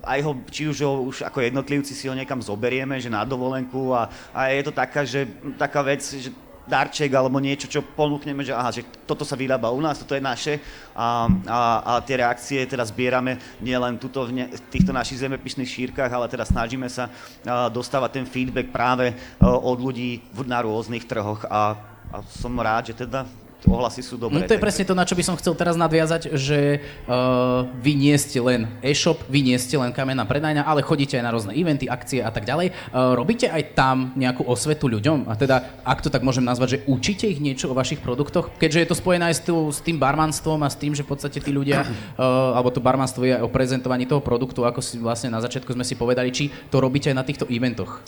aj 0.03 0.19
ho, 0.23 0.31
či 0.51 0.67
už 0.67 0.77
ho 0.83 1.07
už 1.07 1.23
ako 1.23 1.39
jednotlivci 1.39 1.95
si 1.95 2.11
ho 2.11 2.15
niekam 2.15 2.43
zoberieme, 2.43 2.99
že 2.99 3.07
na 3.07 3.23
dovolenku 3.23 3.95
a, 3.95 4.11
a 4.35 4.51
je 4.51 4.63
to 4.63 4.73
taká, 4.75 5.07
že, 5.07 5.23
taká 5.55 5.79
vec, 5.81 6.03
že 6.03 6.31
darček 6.65 7.13
alebo 7.13 7.37
niečo, 7.37 7.69
čo 7.69 7.85
ponúkneme, 7.85 8.41
že 8.41 8.51
aha, 8.51 8.73
že 8.73 8.81
toto 9.05 9.21
sa 9.21 9.37
vyrába 9.37 9.69
u 9.69 9.79
nás, 9.79 10.01
toto 10.01 10.17
je 10.17 10.21
naše 10.21 10.57
a, 10.97 11.29
a, 11.45 11.59
a 11.85 11.91
tie 12.01 12.17
reakcie 12.19 12.65
teda 12.65 12.81
zbierame 12.89 13.37
nielen 13.61 14.01
tuto 14.01 14.25
v, 14.25 14.33
ne, 14.33 14.45
v 14.49 14.61
týchto 14.73 14.89
našich 14.89 15.21
zemepisných 15.21 15.69
šírkach, 15.69 16.09
ale 16.09 16.25
teda 16.25 16.43
snažíme 16.43 16.89
sa 16.89 17.07
a, 17.45 17.69
dostávať 17.69 18.21
ten 18.21 18.25
feedback 18.25 18.73
práve 18.73 19.13
a, 19.13 19.53
od 19.53 19.77
ľudí 19.77 20.25
v, 20.33 20.39
na 20.49 20.65
rôznych 20.65 21.05
trhoch 21.05 21.45
a, 21.45 21.77
a 22.09 22.15
som 22.25 22.57
rád, 22.57 22.91
že 22.91 23.05
teda 23.05 23.44
ohlasy 23.67 24.01
sú 24.05 24.15
dobré. 24.15 24.37
No 24.37 24.45
to 24.45 24.55
je 24.55 24.61
presne 24.61 24.85
to, 24.85 24.93
na 24.93 25.05
čo 25.05 25.17
by 25.17 25.23
som 25.25 25.35
chcel 25.35 25.53
teraz 25.57 25.75
nadviazať, 25.75 26.33
že 26.37 26.81
uh, 27.09 27.65
vy 27.81 27.93
nie 27.97 28.15
ste 28.15 28.39
len 28.41 28.69
e-shop, 28.85 29.21
vy 29.27 29.41
nie 29.41 29.57
ste 29.57 29.75
len 29.75 29.91
kamenná 29.91 30.23
predajňa, 30.23 30.65
ale 30.65 30.85
chodíte 30.85 31.17
aj 31.17 31.23
na 31.25 31.33
rôzne 31.33 31.53
eventy, 31.57 31.89
akcie 31.89 32.21
a 32.21 32.29
tak 32.29 32.45
ďalej. 32.45 32.71
Uh, 32.93 33.13
robíte 33.17 33.49
aj 33.49 33.75
tam 33.77 34.13
nejakú 34.13 34.45
osvetu 34.45 34.85
ľuďom? 34.89 35.27
A 35.29 35.33
teda, 35.35 35.81
ak 35.81 36.01
to 36.05 36.09
tak 36.13 36.21
môžem 36.21 36.45
nazvať, 36.45 36.77
že 36.77 36.81
učíte 36.85 37.25
ich 37.25 37.41
niečo 37.41 37.69
o 37.71 37.77
vašich 37.77 38.01
produktoch? 38.01 38.53
Keďže 38.55 38.79
je 38.85 38.89
to 38.89 38.95
spojené 38.97 39.33
aj 39.33 39.35
s, 39.37 39.41
tým, 39.43 39.57
s 39.73 39.79
tým 39.81 39.97
barmanstvom 39.97 40.61
a 40.61 40.69
s 40.69 40.77
tým, 40.77 40.93
že 40.93 41.05
v 41.05 41.11
podstate 41.11 41.41
tí 41.41 41.51
ľudia, 41.51 41.83
uh, 41.83 42.57
alebo 42.57 42.69
to 42.69 42.83
barmanstvo 42.83 43.25
je 43.25 43.35
aj 43.35 43.43
o 43.43 43.49
prezentovaní 43.49 44.05
toho 44.05 44.21
produktu, 44.21 44.65
ako 44.65 44.79
si 44.81 45.01
vlastne 45.01 45.33
na 45.33 45.41
začiatku 45.41 45.73
sme 45.73 45.85
si 45.85 45.97
povedali, 45.97 46.29
či 46.29 46.49
to 46.69 46.77
robíte 46.77 47.09
aj 47.09 47.17
na 47.17 47.25
týchto 47.25 47.45
eventoch. 47.49 48.01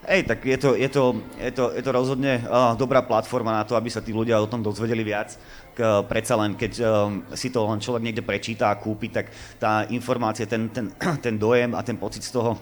Hej, 0.00 0.24
tak 0.24 0.40
je 0.48 0.56
to, 0.56 0.70
je 0.80 0.88
to, 0.88 1.20
je 1.36 1.52
to, 1.52 1.64
je 1.76 1.82
to 1.84 1.92
rozhodne 1.92 2.40
uh, 2.48 2.72
dobrá 2.72 3.04
platforma 3.04 3.60
na 3.60 3.68
to, 3.68 3.76
aby 3.76 3.92
sa 3.92 4.00
tí 4.00 4.16
ľudia 4.16 4.40
o 4.40 4.48
tom 4.48 4.64
dozvedeli 4.64 5.04
viac. 5.04 5.36
K, 5.76 6.00
predsa 6.08 6.40
len, 6.40 6.56
keď 6.56 6.72
um, 6.80 7.20
si 7.36 7.52
to 7.52 7.68
len 7.68 7.84
človek 7.84 8.00
niekde 8.00 8.24
prečíta 8.24 8.72
a 8.72 8.80
kúpi, 8.80 9.12
tak 9.12 9.28
tá 9.60 9.84
informácia, 9.92 10.48
ten, 10.48 10.72
ten, 10.72 10.88
ten 11.24 11.36
dojem 11.36 11.76
a 11.76 11.84
ten 11.84 12.00
pocit 12.00 12.24
z 12.24 12.32
toho 12.32 12.56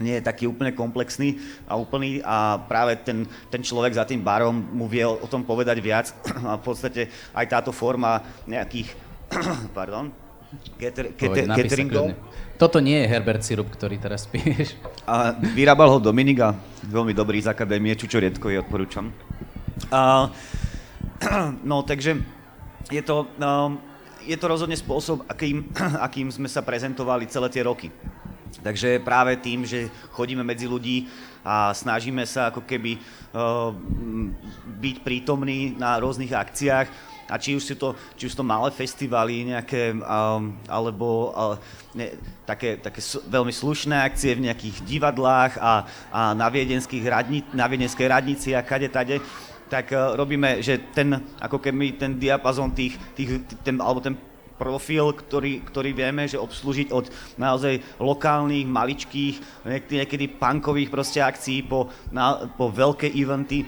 nie 0.00 0.16
je 0.16 0.24
taký 0.24 0.48
úplne 0.48 0.72
komplexný 0.72 1.36
a 1.68 1.76
úplný 1.76 2.24
a 2.24 2.56
práve 2.56 2.96
ten, 3.04 3.28
ten 3.52 3.60
človek 3.60 3.92
za 3.92 4.08
tým 4.08 4.24
barom 4.24 4.56
mu 4.72 4.88
vie 4.88 5.04
o 5.04 5.28
tom 5.28 5.44
povedať 5.44 5.76
viac 5.84 6.08
a 6.48 6.56
v 6.56 6.64
podstate 6.64 7.12
aj 7.36 7.52
táto 7.52 7.76
forma 7.76 8.24
nejakých, 8.48 8.96
pardon, 9.76 10.08
cateringov, 10.78 12.14
toto 12.62 12.78
nie 12.78 13.02
je 13.02 13.10
Herbert 13.10 13.42
Sirup, 13.42 13.74
ktorý 13.74 13.98
teraz 13.98 14.30
piješ. 14.30 14.78
A 15.02 15.34
vyrábal 15.34 15.90
ho 15.90 15.98
Dominik 15.98 16.38
a 16.46 16.54
veľmi 16.86 17.10
dobrý 17.10 17.42
z 17.42 17.50
akadémie, 17.50 17.98
Čučo 17.98 18.22
Riedkovi 18.22 18.54
odporúčam. 18.62 19.10
A, 19.90 20.30
no, 21.70 21.82
takže 21.82 22.22
je 22.86 23.02
to, 23.02 23.26
um, 23.42 23.82
je 24.22 24.38
to 24.38 24.46
rozhodne 24.46 24.78
spôsob, 24.78 25.26
akým, 25.26 25.66
akým 26.06 26.30
sme 26.30 26.46
sa 26.46 26.62
prezentovali 26.62 27.26
celé 27.26 27.50
tie 27.50 27.66
roky. 27.66 27.90
Takže 28.62 29.02
práve 29.02 29.34
tým, 29.42 29.66
že 29.66 29.90
chodíme 30.14 30.46
medzi 30.46 30.70
ľudí 30.70 31.10
a 31.42 31.74
snažíme 31.74 32.22
sa 32.28 32.54
ako 32.54 32.62
keby 32.62 32.94
uh, 32.94 33.74
byť 34.78 34.96
prítomní 35.02 35.74
na 35.74 35.98
rôznych 35.98 36.30
akciách, 36.30 37.11
a 37.32 37.40
či 37.40 37.56
už 37.56 37.64
sú 37.64 37.74
to, 37.80 37.96
či 38.12 38.28
už 38.28 38.36
to 38.36 38.44
malé 38.44 38.68
festivaly 38.68 39.48
nejaké, 39.48 39.96
um, 39.96 40.52
alebo 40.68 41.32
uh, 41.32 41.56
ne, 41.96 42.12
také, 42.44 42.76
také 42.76 43.00
veľmi 43.24 43.48
slušné 43.48 43.96
akcie 44.04 44.36
v 44.36 44.52
nejakých 44.52 44.84
divadlách 44.84 45.56
a, 45.56 45.88
a 46.12 46.20
na, 46.36 46.52
radni, 47.08 47.40
na 47.56 47.64
viedenskej 47.64 48.04
radnici 48.04 48.52
a 48.52 48.60
kade 48.60 48.92
tade, 48.92 49.16
tak 49.72 49.96
uh, 49.96 50.12
robíme, 50.12 50.60
že 50.60 50.76
ten, 50.92 51.16
ako 51.40 51.56
keby 51.56 51.96
ten 51.96 52.20
diapazon 52.20 52.76
tých, 52.76 53.00
tých 53.16 53.48
ten, 53.64 53.80
alebo 53.80 54.04
ten 54.04 54.12
profil, 54.60 55.16
ktorý, 55.16 55.64
ktorý 55.64 55.90
vieme, 55.96 56.28
že 56.28 56.36
obslúžiť 56.36 56.92
od 56.92 57.08
naozaj 57.40 57.80
lokálnych, 57.96 58.68
maličkých, 58.68 59.64
niekedy, 59.88 60.36
punkových 60.36 60.92
proste 60.92 61.24
akcií 61.24 61.64
po, 61.64 61.88
na, 62.12 62.44
po 62.44 62.68
veľké 62.68 63.08
eventy, 63.08 63.64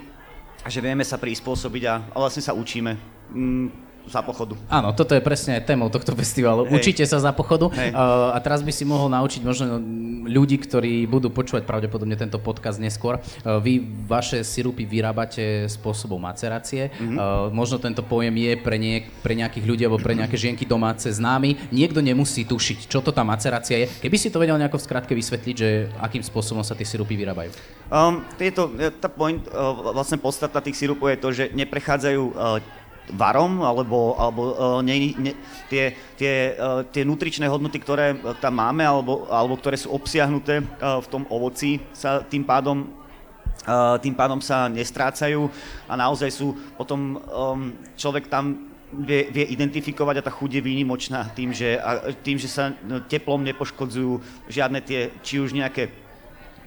že 0.69 0.85
vieme 0.85 1.03
sa 1.03 1.17
prispôsobiť 1.17 1.83
a, 1.89 1.95
a 2.13 2.17
vlastne 2.21 2.45
sa 2.45 2.53
učíme 2.53 3.14
Mm, 3.33 3.85
za 4.05 4.21
pochodu. 4.21 4.53
Áno, 4.69 4.93
toto 4.93 5.17
je 5.17 5.23
presne 5.25 5.57
aj 5.61 5.65
témou 5.65 5.89
tohto 5.89 6.13
festivalu. 6.13 6.69
Hej. 6.69 6.73
Učite 6.77 7.05
sa 7.09 7.17
za 7.21 7.33
pochodu. 7.33 7.73
Hej. 7.73 7.97
Uh, 7.97 8.37
a 8.37 8.39
teraz 8.41 8.61
by 8.61 8.69
si 8.69 8.85
mohol 8.85 9.09
naučiť 9.09 9.41
možno 9.41 9.81
ľudí, 10.29 10.61
ktorí 10.61 11.09
budú 11.09 11.33
počúvať 11.33 11.65
pravdepodobne 11.65 12.17
tento 12.17 12.37
podcast 12.37 12.77
neskôr. 12.77 13.17
Uh, 13.17 13.61
vy 13.65 13.81
vaše 14.05 14.45
sirupy 14.45 14.85
vyrábate 14.85 15.65
spôsobom 15.73 16.21
macerácie. 16.21 16.93
Mm-hmm. 16.93 17.17
Uh, 17.17 17.49
možno 17.49 17.81
tento 17.81 18.05
pojem 18.05 18.37
je 18.37 18.53
pre, 18.61 18.77
nie, 18.77 19.09
pre 19.25 19.33
nejakých 19.33 19.65
ľudí 19.65 19.83
alebo 19.89 20.01
pre 20.01 20.13
nejaké 20.13 20.37
žienky 20.37 20.69
domáce 20.69 21.09
známy. 21.09 21.73
Niekto 21.73 22.05
nemusí 22.05 22.45
tušiť, 22.45 22.93
čo 22.93 23.01
to 23.01 23.09
tá 23.09 23.25
macerácia 23.25 23.81
je. 23.81 23.87
Keby 24.05 24.17
si 24.21 24.29
to 24.29 24.37
vedel 24.37 24.61
nejako 24.61 24.77
v 24.81 24.85
skratke 24.85 25.13
vysvetliť, 25.17 25.57
že 25.57 25.89
akým 25.97 26.21
spôsobom 26.21 26.61
sa 26.61 26.77
tie 26.77 26.85
sirupy 26.85 27.17
vyrábajú. 27.17 27.57
Um, 27.89 28.25
tieto, 28.37 28.69
tá 29.01 29.09
point, 29.09 29.41
uh, 29.49 29.93
vlastne 29.97 30.21
podstata 30.21 30.61
tých 30.61 30.77
sirupov 30.77 31.09
je 31.09 31.19
to, 31.21 31.29
že 31.33 31.45
neprechádzajú 31.53 32.23
uh, 32.33 32.84
varom, 33.13 33.61
alebo, 33.61 34.17
alebo 34.17 34.43
ne, 34.81 35.13
ne, 35.21 35.33
tie, 35.69 35.93
tie, 36.17 36.57
uh, 36.57 36.81
tie 36.89 37.05
nutričné 37.05 37.45
hodnoty, 37.45 37.77
ktoré 37.77 38.17
tam 38.41 38.57
máme, 38.57 38.81
alebo, 38.81 39.29
alebo 39.29 39.61
ktoré 39.61 39.77
sú 39.77 39.93
obsiahnuté 39.93 40.65
uh, 40.65 41.05
v 41.05 41.07
tom 41.13 41.29
ovoci, 41.29 41.85
sa 41.93 42.25
tým 42.25 42.49
pádom 42.49 42.89
uh, 43.69 44.01
tým 44.01 44.17
pádom 44.17 44.41
sa 44.41 44.73
nestrácajú 44.73 45.53
a 45.85 45.93
naozaj 46.01 46.31
sú 46.33 46.57
potom 46.81 47.21
človek 47.97 48.33
tam 48.33 48.73
vie, 49.03 49.27
vie 49.31 49.47
identifikovať 49.51 50.23
a 50.23 50.27
tá 50.27 50.33
chuť 50.33 50.61
je 50.61 50.63
výnimočná 50.63 51.27
tým, 51.35 51.51
že, 51.51 51.77
a, 51.83 52.15
tým, 52.15 52.39
že 52.39 52.47
sa 52.47 52.71
no, 52.87 53.03
teplom 53.03 53.43
nepoškodzujú 53.43 54.23
žiadne 54.47 54.79
tie, 54.85 55.11
či 55.27 55.43
už 55.43 55.51
nejaké 55.57 55.91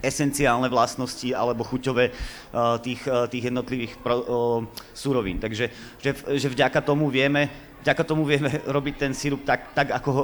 esenciálne 0.02 0.70
vlastnosti 0.70 1.30
alebo 1.34 1.66
chuťové 1.66 2.06
uh, 2.10 2.78
tých, 2.82 3.02
uh, 3.10 3.26
tých 3.26 3.50
jednotlivých 3.50 3.98
uh, 4.06 4.64
súrovín. 4.94 5.42
Takže 5.42 5.70
že, 6.02 6.12
že 6.14 6.48
vďaka 6.50 6.82
tomu 6.82 7.10
vieme, 7.10 7.50
vďaka 7.82 8.04
tomu 8.04 8.24
vieme 8.26 8.50
robiť 8.76 8.96
ten 8.98 9.14
sirup 9.14 9.46
tak, 9.46 9.74
tak 9.74 9.92
ako 9.92 10.10
ho 10.12 10.24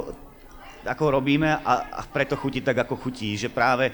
ako 0.86 1.20
robíme 1.20 1.48
a, 1.64 1.74
a 1.88 2.02
preto 2.04 2.36
chutí 2.36 2.60
tak, 2.60 2.84
ako 2.84 2.96
chutí, 2.96 3.34
že 3.34 3.48
práve 3.48 3.90
e, 3.90 3.92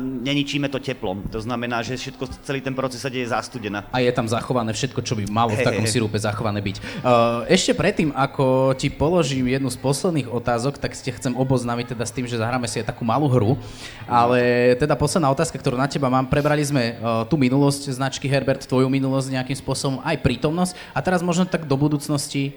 neničíme 0.00 0.68
to 0.68 0.78
teplom. 0.78 1.24
To 1.32 1.40
znamená, 1.40 1.80
že 1.80 1.96
všetko, 1.96 2.24
celý 2.44 2.60
ten 2.60 2.76
proces 2.76 3.00
sa 3.00 3.10
deje 3.10 3.28
zastudená. 3.32 3.88
A 3.90 4.04
je 4.04 4.12
tam 4.12 4.28
zachované 4.28 4.70
všetko, 4.76 5.00
čo 5.02 5.16
by 5.16 5.24
malo 5.28 5.56
v 5.56 5.64
takom 5.64 5.86
sirupe 5.88 6.20
zachované 6.20 6.60
byť. 6.60 6.76
Uh, 7.00 7.44
ešte 7.48 7.72
predtým, 7.72 8.12
ako 8.12 8.76
ti 8.76 8.92
položím 8.92 9.48
jednu 9.48 9.72
z 9.72 9.78
posledných 9.80 10.28
otázok, 10.28 10.76
tak 10.76 10.94
ste 10.94 11.10
chcem 11.14 11.32
oboznámiť 11.34 11.96
teda 11.96 12.04
s 12.04 12.12
tým, 12.12 12.28
že 12.28 12.38
zahráme 12.38 12.68
si 12.68 12.78
aj 12.78 12.92
takú 12.92 13.02
malú 13.02 13.26
hru. 13.26 13.56
Ale 14.04 14.74
teda 14.76 14.94
posledná 14.94 15.32
otázka, 15.32 15.56
ktorú 15.56 15.80
na 15.80 15.88
teba 15.88 16.12
mám, 16.12 16.28
prebrali 16.28 16.62
sme 16.62 16.96
uh, 17.00 17.24
tú 17.24 17.40
minulosť 17.40 17.90
značky 17.92 18.28
Herbert, 18.28 18.68
tvoju 18.68 18.86
minulosť 18.92 19.32
nejakým 19.32 19.56
spôsobom, 19.58 20.04
aj 20.04 20.20
prítomnosť. 20.20 20.72
A 20.92 20.98
teraz 21.00 21.24
možno 21.24 21.48
tak 21.48 21.64
do 21.64 21.76
budúcnosti, 21.76 22.56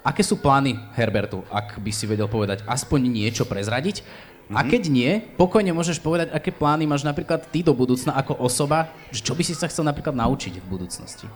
aké 0.00 0.22
sú 0.24 0.40
plány 0.40 0.76
Herbertu, 0.96 1.44
ak 1.52 1.80
by 1.80 1.92
si 1.92 2.08
vedel 2.08 2.26
povedať 2.26 2.64
aspoň 2.64 3.08
niečo 3.08 3.44
prezradiť? 3.44 4.04
A 4.50 4.66
keď 4.66 4.90
nie, 4.90 5.22
pokojne 5.38 5.70
môžeš 5.70 6.02
povedať, 6.02 6.34
aké 6.34 6.50
plány 6.50 6.82
máš 6.82 7.06
napríklad 7.06 7.46
ty 7.54 7.62
do 7.62 7.70
budúcna 7.70 8.18
ako 8.18 8.34
osoba, 8.42 8.90
že 9.14 9.22
čo 9.22 9.38
by 9.38 9.46
si 9.46 9.54
sa 9.54 9.70
chcel 9.70 9.86
napríklad 9.86 10.10
naučiť 10.10 10.58
v 10.58 10.66
budúcnosti. 10.66 11.30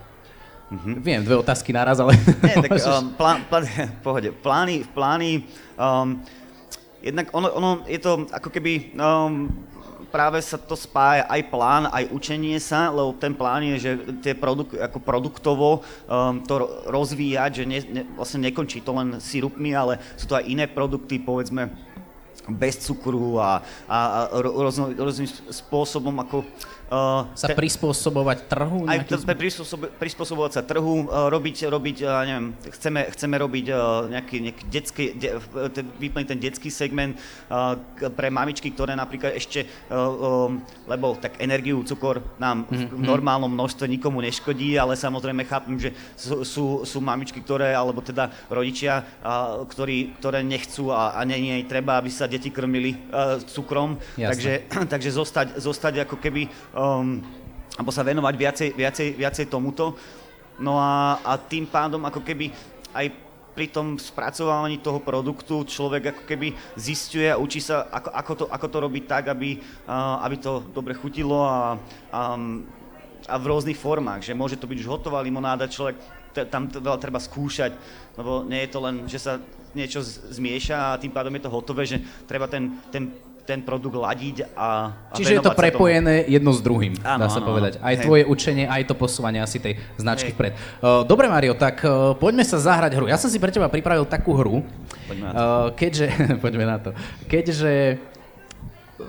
Viem, 0.83 1.23
dve 1.23 1.38
otázky 1.38 1.71
naraz, 1.71 2.02
ale... 2.02 2.18
Nie, 2.42 2.59
tak 2.59 2.75
um, 2.75 3.14
plán, 3.14 3.47
plán, 3.47 3.64
pohode. 4.06 4.35
Plány, 4.35 4.83
plány, 4.90 5.47
um, 5.78 6.18
jednak 6.99 7.30
ono, 7.30 7.49
ono 7.54 7.71
je 7.87 8.00
to 8.02 8.26
ako 8.35 8.50
keby, 8.50 8.97
um, 8.99 9.47
práve 10.14 10.38
sa 10.47 10.54
to 10.54 10.78
spája 10.78 11.26
aj 11.26 11.42
plán, 11.50 11.90
aj 11.90 12.06
učenie 12.14 12.62
sa, 12.62 12.94
lebo 12.94 13.11
ten 13.18 13.35
plán 13.35 13.66
je, 13.66 13.76
že 13.83 13.92
tie 14.23 14.30
produk, 14.38 14.71
ako 14.78 15.02
produktovo 15.02 15.83
um, 16.06 16.38
to 16.38 16.62
ro- 16.62 16.71
rozvíjať, 16.87 17.50
že 17.50 17.64
ne, 17.66 17.78
ne, 17.83 18.02
vlastne 18.14 18.47
nekončí 18.47 18.78
to 18.78 18.94
len 18.94 19.18
sirupmi, 19.18 19.75
ale 19.75 19.99
sú 20.14 20.30
to 20.30 20.38
aj 20.38 20.47
iné 20.47 20.71
produkty, 20.71 21.18
povedzme, 21.18 21.66
bez 22.47 22.78
cukru 22.87 23.42
a, 23.42 23.59
a, 23.90 24.30
a 24.30 24.38
rôznym 24.38 25.26
spôsobom 25.50 26.14
ako... 26.23 26.47
Uh, 26.84 27.24
sa 27.32 27.48
prispôsobovať 27.56 28.44
trhu? 28.44 28.84
aj 28.84 29.08
to 29.08 29.16
prispôsob- 29.24 29.88
prispôsobovať 29.96 30.52
sa 30.52 30.62
trhu, 30.62 31.08
uh, 31.08 31.32
robiť, 31.32 31.64
robiť 31.72 31.96
uh, 32.04 32.22
neviem, 32.28 32.46
chceme, 32.76 33.08
chceme 33.08 33.36
robiť 33.40 33.66
uh, 33.72 34.04
nejaký, 34.12 34.36
nejaký 34.44 34.64
detský, 34.68 35.04
de, 35.16 35.40
ten, 35.72 35.84
vyplniť 35.96 36.28
ten 36.28 36.40
detský 36.40 36.68
segment 36.68 37.16
uh, 37.48 37.80
pre 38.12 38.28
mamičky, 38.28 38.68
ktoré 38.68 38.92
napríklad 38.92 39.32
ešte, 39.32 39.64
uh, 39.64 40.50
um, 40.50 40.60
lebo 40.84 41.16
tak 41.16 41.40
energiu, 41.40 41.80
cukor 41.88 42.20
nám 42.37 42.68
v, 42.68 42.85
v 42.85 43.00
normálnom 43.00 43.48
množstve 43.48 43.88
nikomu 43.88 44.20
neškodí, 44.20 44.76
ale 44.76 44.92
samozrejme 44.98 45.48
chápem, 45.48 45.80
že 45.80 45.90
sú, 46.20 46.44
sú, 46.44 46.64
sú 46.85 46.98
mamičky, 47.00 47.40
ktoré, 47.40 47.72
alebo 47.72 48.04
teda 48.04 48.28
rodičia, 48.52 49.09
uh, 49.24 49.64
ktorí, 49.64 50.20
ktoré 50.20 50.44
nechcú 50.44 50.92
a, 50.92 51.16
a 51.16 51.24
nie, 51.24 51.64
je 51.64 51.70
treba, 51.70 51.96
aby 51.96 52.12
sa 52.12 52.28
deti 52.28 52.52
krmili 52.52 52.92
uh, 53.09 53.40
cukrom, 53.40 53.96
Jasné. 54.20 54.28
takže 54.28 54.52
takže 54.94 55.11
zostať, 55.11 55.46
zostať 55.59 55.94
ako 56.04 56.16
keby, 56.20 56.42
um, 56.74 57.22
alebo 57.74 57.90
sa 57.90 58.06
venovať 58.06 58.34
viacej, 58.34 58.68
viacej, 58.74 59.08
viacej 59.18 59.46
tomuto. 59.50 59.94
No 60.58 60.78
a, 60.78 61.18
a 61.22 61.32
tým 61.38 61.66
pádom 61.66 62.02
ako 62.06 62.22
keby 62.22 62.54
aj 62.94 63.10
pri 63.54 63.70
tom 63.70 63.94
spracovávaní 63.94 64.82
toho 64.82 64.98
produktu 64.98 65.62
človek 65.62 66.10
ako 66.10 66.22
keby 66.26 66.54
zistuje 66.74 67.30
a 67.30 67.38
učí 67.38 67.62
sa, 67.62 67.87
ako, 67.87 68.10
ako, 68.10 68.32
to, 68.34 68.44
ako 68.50 68.66
to 68.66 68.78
robiť 68.82 69.04
tak, 69.06 69.24
aby, 69.30 69.62
uh, 69.87 70.18
aby 70.26 70.37
to 70.42 70.62
dobre 70.74 70.94
chutilo 70.98 71.46
a, 71.46 71.78
a, 72.10 72.20
a 73.30 73.34
v 73.38 73.48
rôznych 73.48 73.78
formách, 73.78 74.26
že 74.26 74.34
môže 74.34 74.58
to 74.58 74.66
byť 74.66 74.78
už 74.82 74.90
hotová 74.90 75.22
limonáda, 75.22 75.70
človek 75.70 75.94
t- 76.34 76.46
tam 76.50 76.66
to 76.66 76.82
veľa 76.82 76.98
treba 76.98 77.22
skúšať, 77.22 77.78
lebo 78.18 78.42
nie 78.42 78.66
je 78.66 78.70
to 78.74 78.78
len, 78.82 79.06
že 79.06 79.22
sa 79.22 79.38
niečo 79.70 80.02
z- 80.02 80.34
zmieša 80.34 80.94
a 80.94 80.98
tým 80.98 81.14
pádom 81.14 81.34
je 81.38 81.42
to 81.46 81.54
hotové, 81.54 81.87
že 81.87 82.02
treba 82.26 82.50
ten, 82.50 82.74
ten, 82.90 83.14
ten 83.44 83.61
produkt 83.61 83.92
ladiť 83.92 84.57
a, 84.57 84.88
a 85.12 85.14
Čiže 85.14 85.37
je 85.37 85.40
to 85.44 85.52
sa 85.52 85.57
tomu. 85.57 85.62
prepojené 85.68 86.24
jedno 86.24 86.50
s 86.57 86.64
druhým, 86.64 86.96
Áno, 87.04 87.20
dá 87.24 87.28
sa 87.28 87.44
áno, 87.44 87.52
povedať. 87.52 87.76
Aj 87.85 87.92
Hej. 87.92 88.04
tvoje 88.09 88.22
učenie, 88.24 88.64
aj 88.64 88.88
to 88.88 88.96
posúvanie 88.96 89.44
asi 89.44 89.61
tej 89.61 89.76
značky 90.00 90.33
Hej. 90.33 90.37
vpred. 90.37 90.52
Uh, 90.80 91.04
Dobre, 91.04 91.28
Mario, 91.28 91.52
tak 91.52 91.85
uh, 91.85 92.16
poďme 92.16 92.40
sa 92.42 92.57
zahrať 92.57 92.96
hru. 92.96 93.04
Ja 93.04 93.20
som 93.20 93.28
si 93.28 93.37
pre 93.37 93.52
teba 93.52 93.68
pripravil 93.68 94.09
takú 94.09 94.33
hru, 94.33 94.64
Poďme 95.04 95.24
na 95.28 95.30
to. 95.30 95.37
uh, 95.37 95.66
keďže, 95.76 96.07
poďme 96.44 96.64
na 96.64 96.76
to, 96.80 96.90
keďže 97.28 98.00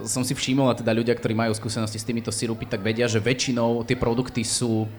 som 0.04 0.28
si 0.28 0.36
všimol, 0.36 0.68
a 0.68 0.76
teda 0.76 0.92
ľudia, 0.92 1.16
ktorí 1.16 1.32
majú 1.32 1.56
skúsenosti 1.56 1.96
s 1.96 2.04
týmito 2.04 2.28
sirupy, 2.34 2.68
tak 2.68 2.84
vedia, 2.84 3.08
že 3.08 3.24
väčšinou 3.24 3.88
tie 3.88 3.96
produkty 3.96 4.44
sú 4.44 4.90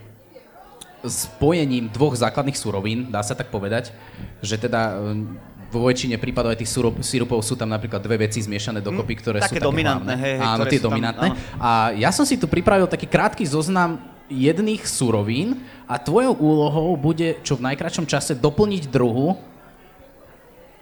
spojením 1.05 1.93
dvoch 1.93 2.17
základných 2.17 2.57
surovín, 2.57 3.13
dá 3.13 3.21
sa 3.21 3.37
tak 3.37 3.53
povedať, 3.53 3.93
že 4.41 4.57
teda 4.57 4.97
vo 5.67 5.83
väčšine 5.83 6.15
prípadov 6.15 6.55
aj 6.55 6.63
tých 6.63 6.71
sirupov 7.03 7.43
sú 7.43 7.59
tam 7.59 7.67
napríklad 7.67 7.99
dve 7.99 8.23
veci 8.23 8.39
zmiešané 8.39 8.79
dokopy, 8.79 9.13
ktoré 9.19 9.37
také 9.43 9.59
sú 9.59 9.59
také 9.59 9.67
dominantné, 9.67 10.13
hlavné. 10.15 10.23
hej, 10.23 10.35
hej, 10.39 10.47
Áno, 10.47 10.63
tie 10.63 10.79
sú 10.79 10.83
tam- 10.83 10.87
dominantné. 10.95 11.27
áno. 11.27 11.37
A 11.59 11.69
ja 11.93 12.09
som 12.15 12.23
si 12.23 12.39
tu 12.39 12.47
pripravil 12.47 12.87
taký 12.87 13.03
krátky 13.03 13.43
zoznam 13.43 13.99
jedných 14.27 14.83
surovín 14.83 15.63
a 15.87 15.99
tvojou 15.99 16.35
úlohou 16.35 16.95
bude 16.95 17.39
čo 17.43 17.55
v 17.55 17.67
najkračom 17.67 18.07
čase 18.07 18.35
doplniť 18.35 18.87
druhu, 18.87 19.35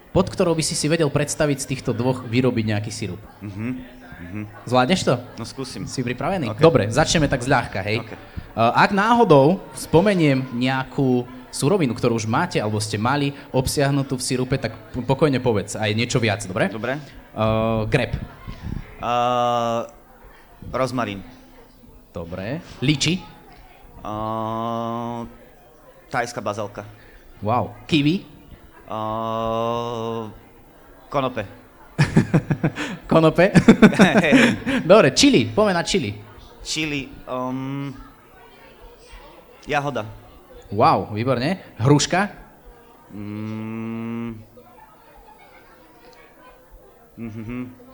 pod 0.09 0.25
ktorou 0.31 0.55
by 0.55 0.63
si 0.63 0.73
si 0.73 0.87
vedel 0.87 1.09
predstaviť 1.11 1.57
z 1.59 1.65
týchto 1.75 1.91
dvoch 1.91 2.23
vyrobiť 2.23 2.65
nejaký 2.71 2.91
sirup. 2.93 3.19
Zvládneš 4.65 5.03
to? 5.03 5.19
No 5.35 5.43
skúsim. 5.43 5.83
Si 5.85 5.99
pripravený? 6.01 6.55
Ok. 6.55 6.59
Dobre, 6.63 6.87
začneme 6.87 7.27
tak 7.27 7.43
zľahka, 7.43 7.83
hej. 7.83 7.99
Ok. 7.99 8.11
Uh, 8.55 8.71
ak 8.71 8.95
náhodou 8.95 9.59
spomeniem 9.75 10.47
nejakú 10.55 11.27
surovinu, 11.55 11.95
ktorú 11.95 12.19
už 12.19 12.27
máte 12.27 12.59
alebo 12.59 12.83
ste 12.83 12.99
mali 12.99 13.31
obsiahnutú 13.55 14.19
v 14.19 14.25
sirupe, 14.27 14.59
tak 14.59 14.75
pokojne 14.91 15.39
povedz 15.39 15.79
aj 15.79 15.95
niečo 15.95 16.19
viac, 16.19 16.43
dobre? 16.43 16.67
Dobre. 16.67 16.99
Uh, 17.31 17.87
grep. 17.87 18.19
Uh, 18.99 19.87
rozmarín. 20.75 21.23
Dobre. 22.11 22.59
Liči. 22.83 23.23
Uh, 24.03 25.23
tajská 26.11 26.43
bazalka. 26.43 26.83
Wow. 27.39 27.71
Kiwi. 27.87 28.27
Uh, 28.85 30.27
konope. 31.07 31.47
Konope. 33.11 33.55
Dobre, 34.91 35.15
chili. 35.15 35.47
Poďme 35.47 35.73
na 35.73 35.83
chili. 35.83 36.11
Chili. 36.59 37.07
Um, 37.23 37.95
jahoda. 39.63 40.24
Wow, 40.69 41.11
výborne. 41.11 41.61
Hruška. 41.77 42.29
Mm, 43.11 44.41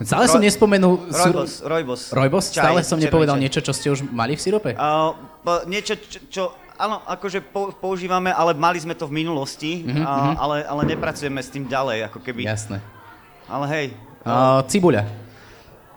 Stále 0.02 0.26
som 0.26 0.42
Ro- 0.42 0.44
nespomenul... 0.44 0.94
rojbos, 1.06 1.62
rojbos. 1.62 2.02
Rojbos? 2.10 2.46
Čaj, 2.48 2.58
Stále 2.58 2.80
som 2.82 2.98
červený 2.98 3.06
nepovedal 3.06 3.36
čaj. 3.36 3.44
niečo, 3.44 3.60
čo 3.62 3.70
ste 3.70 3.88
už 3.88 4.02
mali 4.04 4.34
v 4.34 4.42
sirupe? 4.42 4.74
Uh, 4.74 5.14
po- 5.40 5.62
niečo, 5.66 5.94
čo, 5.96 6.18
čo 6.26 6.44
áno, 6.74 7.06
akože 7.06 7.38
po, 7.44 7.70
používame, 7.72 8.34
ale 8.34 8.56
mali 8.56 8.82
sme 8.82 8.92
to 8.92 9.06
v 9.06 9.14
minulosti, 9.16 9.86
Mhm, 9.86 10.02
uh, 10.02 10.34
ale, 10.36 10.66
ale 10.66 10.82
nepracujeme 10.88 11.38
s 11.38 11.50
tým 11.50 11.66
ďalej, 11.66 12.10
ako 12.10 12.18
keby. 12.20 12.44
Jasné. 12.44 12.82
Ale 13.46 13.66
hej, 13.70 13.88
Uh, 14.22 14.62
cibuľa. 14.66 15.06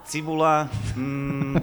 cibula, 0.02 0.64
mm, 0.92 1.60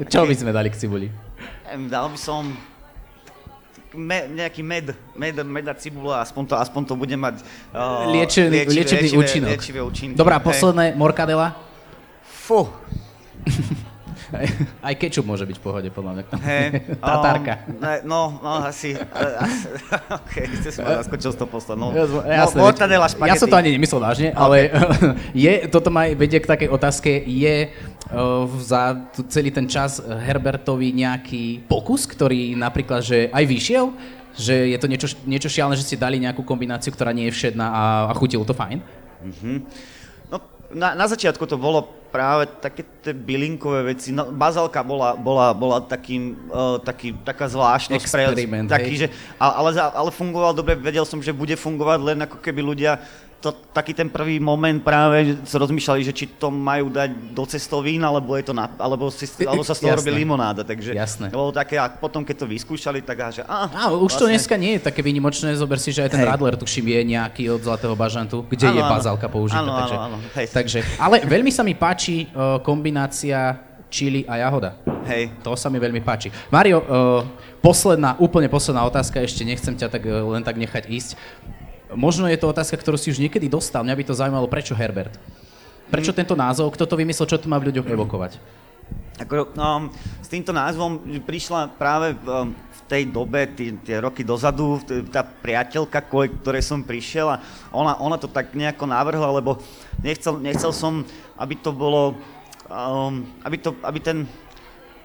Čo 0.08 0.24
by 0.24 0.32
sme 0.34 0.48
dali 0.50 0.68
k 0.68 0.76
cibuli? 0.76 1.08
Dal 1.88 2.10
by 2.10 2.18
som 2.18 2.54
me, 3.94 4.18
nejaký 4.30 4.62
med, 4.62 4.94
med, 5.18 5.34
med 5.46 5.66
a 5.66 5.74
cibula, 5.74 6.22
aspoň 6.22 6.42
to, 6.46 6.54
aspoň 6.58 6.82
to 6.86 6.94
bude 6.94 7.16
mať 7.16 7.42
uh, 7.74 8.06
liečivý, 8.10 8.62
liečivé, 8.62 8.74
liečivý 8.74 9.06
liečivé, 9.06 9.18
účinok. 9.18 9.50
Liečivé 9.50 9.80
účinky. 9.82 10.14
Dobrá, 10.14 10.38
posledné, 10.38 10.94
morkadela? 10.94 11.58
Fú. 12.22 12.70
Aj 14.86 14.94
kečup 14.94 15.26
môže 15.26 15.44
byť 15.46 15.56
v 15.58 15.62
pohode, 15.62 15.88
podľa 15.90 16.12
mňa. 16.16 16.22
Hey, 16.42 16.66
Tatárka. 17.02 17.54
Um, 17.66 17.82
no, 18.06 18.20
no, 18.38 18.50
asi. 18.64 18.94
ok, 20.18 20.34
ste 20.62 20.70
si 20.70 20.78
ma 20.80 21.02
zaskočil 21.02 21.34
z 21.34 21.36
toho 21.38 21.50
posledného. 21.50 21.90
No, 21.90 22.22
Jasne, 22.24 22.60
no, 22.60 23.26
ja 23.26 23.36
som 23.36 23.48
to 23.50 23.58
ani 23.58 23.74
nemyslel 23.74 24.00
vážne, 24.00 24.28
okay. 24.32 24.40
ale 24.40 24.56
je, 25.34 25.52
toto 25.68 25.90
ma 25.90 26.06
vedie 26.14 26.38
k 26.38 26.46
takej 26.46 26.68
otázke, 26.70 27.10
je 27.26 27.70
uh, 27.70 28.46
za 28.62 29.10
celý 29.28 29.50
ten 29.50 29.66
čas 29.66 29.98
Herbertovi 30.00 30.94
nejaký 30.94 31.66
pokus, 31.66 32.06
ktorý 32.06 32.54
napríklad, 32.54 33.02
že 33.02 33.18
aj 33.30 33.44
vyšiel, 33.44 33.86
že 34.38 34.54
je 34.70 34.78
to 34.78 34.86
niečo, 34.86 35.08
niečo 35.26 35.50
šialené, 35.50 35.74
že 35.74 35.86
ste 35.86 35.98
dali 35.98 36.22
nejakú 36.22 36.46
kombináciu, 36.46 36.94
ktorá 36.94 37.10
nie 37.10 37.28
je 37.28 37.36
všedná 37.36 37.66
a, 37.66 37.82
a 38.08 38.12
chutilo 38.14 38.46
to 38.46 38.54
fajn? 38.54 38.78
Mm-hmm. 39.20 39.56
Na, 40.70 40.94
na 40.94 41.06
začiatku 41.10 41.42
to 41.46 41.58
bolo 41.58 42.00
práve 42.10 42.50
také 42.58 42.82
tie 43.02 43.14
bylinkové 43.14 43.94
veci. 43.94 44.10
No, 44.10 44.28
bazalka 44.34 44.82
bola, 44.82 45.14
bola, 45.14 45.54
bola 45.54 45.78
takým, 45.78 46.34
uh, 46.50 46.76
taký, 46.82 47.14
taká 47.22 47.46
zvláštnosť. 47.46 48.02
Experiment, 48.02 48.66
pre, 48.66 48.74
taký, 48.76 48.92
že, 48.98 49.06
ale, 49.38 49.70
ale 49.78 50.10
fungoval 50.10 50.52
dobre, 50.52 50.74
vedel 50.74 51.06
som, 51.06 51.22
že 51.22 51.30
bude 51.30 51.54
fungovať 51.54 51.98
len 52.02 52.18
ako 52.26 52.42
keby 52.42 52.60
ľudia 52.62 52.98
to, 53.40 53.56
taký 53.72 53.96
ten 53.96 54.12
prvý 54.12 54.36
moment 54.36 54.76
práve, 54.84 55.32
že 55.40 55.56
rozmýšľali, 55.56 56.00
že 56.04 56.12
či 56.12 56.28
to 56.36 56.52
majú 56.52 56.92
dať 56.92 57.32
do 57.32 57.44
cestovín, 57.48 58.04
alebo, 58.04 58.36
je 58.36 58.52
to 58.52 58.54
na, 58.54 58.68
alebo, 58.76 59.08
si, 59.08 59.24
alebo 59.48 59.64
sa 59.64 59.72
z 59.72 59.88
toho 59.88 59.96
robí 59.96 60.12
limonáda. 60.12 60.60
Takže 60.60 60.92
Jasné. 60.92 61.32
bolo 61.32 61.48
také, 61.48 61.80
a 61.80 61.88
potom 61.88 62.20
keď 62.20 62.44
to 62.44 62.46
vyskúšali, 62.46 63.00
tak 63.00 63.32
že... 63.32 63.42
Á, 63.48 63.66
á, 63.72 63.84
už 63.96 64.12
vlastne... 64.12 64.20
to 64.20 64.24
dneska 64.28 64.54
nie 64.60 64.76
je 64.76 64.80
také 64.84 65.00
výnimočné, 65.00 65.56
zober 65.56 65.80
si, 65.80 65.90
že 65.90 66.04
aj 66.04 66.12
ten 66.12 66.20
Hej. 66.20 66.28
Radler, 66.36 66.54
tuším, 66.60 66.92
je 66.92 67.00
nejaký 67.16 67.42
od 67.48 67.64
Zlatého 67.64 67.96
bažantu, 67.96 68.44
kde 68.44 68.68
ano, 68.68 68.76
je 68.76 68.82
bazálka 68.84 69.26
použitá. 69.32 69.64
Áno, 69.64 69.72
takže, 69.72 69.96
áno, 69.96 70.16
Hej. 70.36 70.46
takže, 70.52 70.78
ale 71.00 71.16
veľmi 71.24 71.48
sa 71.48 71.64
mi 71.64 71.72
páči 71.72 72.28
uh, 72.36 72.60
kombinácia 72.60 73.56
čili 73.90 74.22
a 74.28 74.38
jahoda. 74.38 74.78
Hej. 75.08 75.34
To 75.42 75.58
sa 75.58 75.72
mi 75.72 75.82
veľmi 75.82 76.04
páči. 76.04 76.30
Mario, 76.52 76.78
uh, 76.84 77.26
posledná, 77.58 78.14
úplne 78.22 78.46
posledná 78.46 78.86
otázka, 78.86 79.18
ešte 79.18 79.42
nechcem 79.42 79.74
ťa 79.74 79.88
tak 79.90 80.02
uh, 80.06 80.28
len 80.30 80.44
tak 80.46 80.60
nechať 80.60 80.86
ísť. 80.86 81.10
Možno 81.94 82.30
je 82.30 82.38
to 82.38 82.50
otázka, 82.50 82.78
ktorú 82.78 82.94
si 82.94 83.10
už 83.10 83.18
niekedy 83.18 83.50
dostal. 83.50 83.82
Mňa 83.82 83.98
by 83.98 84.04
to 84.06 84.14
zaujímalo, 84.14 84.46
prečo 84.46 84.78
Herbert? 84.78 85.18
Prečo 85.90 86.14
tento 86.14 86.38
názov? 86.38 86.70
Kto 86.70 86.86
to 86.86 86.94
vymyslel? 86.94 87.26
Čo 87.26 87.42
to 87.42 87.50
má 87.50 87.58
v 87.58 87.74
ľuďoch 87.74 87.90
evokovať? 87.90 88.38
Ako, 89.20 89.52
um, 89.52 89.92
s 90.22 90.28
týmto 90.30 90.54
názvom 90.54 91.20
prišla 91.26 91.76
práve 91.76 92.16
v 92.16 92.80
tej 92.88 93.04
dobe, 93.10 93.44
tí, 93.52 93.76
tie 93.84 94.00
roky 94.00 94.24
dozadu, 94.24 94.80
tá 95.12 95.20
priateľka, 95.20 96.08
kvôli 96.08 96.32
ktorej 96.40 96.64
som 96.64 96.80
prišiel 96.80 97.28
a 97.28 97.36
ona, 97.68 98.00
ona 98.00 98.16
to 98.16 98.26
tak 98.26 98.56
nejako 98.56 98.88
navrhla, 98.88 99.28
lebo 99.36 99.60
nechcel, 100.00 100.40
nechcel 100.40 100.72
som, 100.72 101.04
aby 101.36 101.54
to 101.58 101.70
bolo, 101.70 102.16
um, 102.66 103.28
aby, 103.44 103.60
to, 103.60 103.76
aby 103.84 103.98
ten 104.00 104.24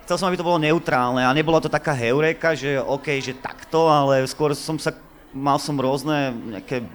chcel 0.05 0.21
som, 0.21 0.29
aby 0.29 0.37
to 0.37 0.47
bolo 0.47 0.61
neutrálne 0.61 1.25
a 1.25 1.33
nebola 1.33 1.57
to 1.57 1.65
taká 1.65 1.91
heureka, 1.91 2.53
že 2.53 2.77
OK, 2.77 3.19
že 3.19 3.33
takto, 3.33 3.89
ale 3.89 4.21
skôr 4.29 4.53
som 4.53 4.77
sa 4.77 4.93
mal 5.35 5.59
som 5.59 5.75
rôzne 5.75 6.31
nejaké 6.55 6.87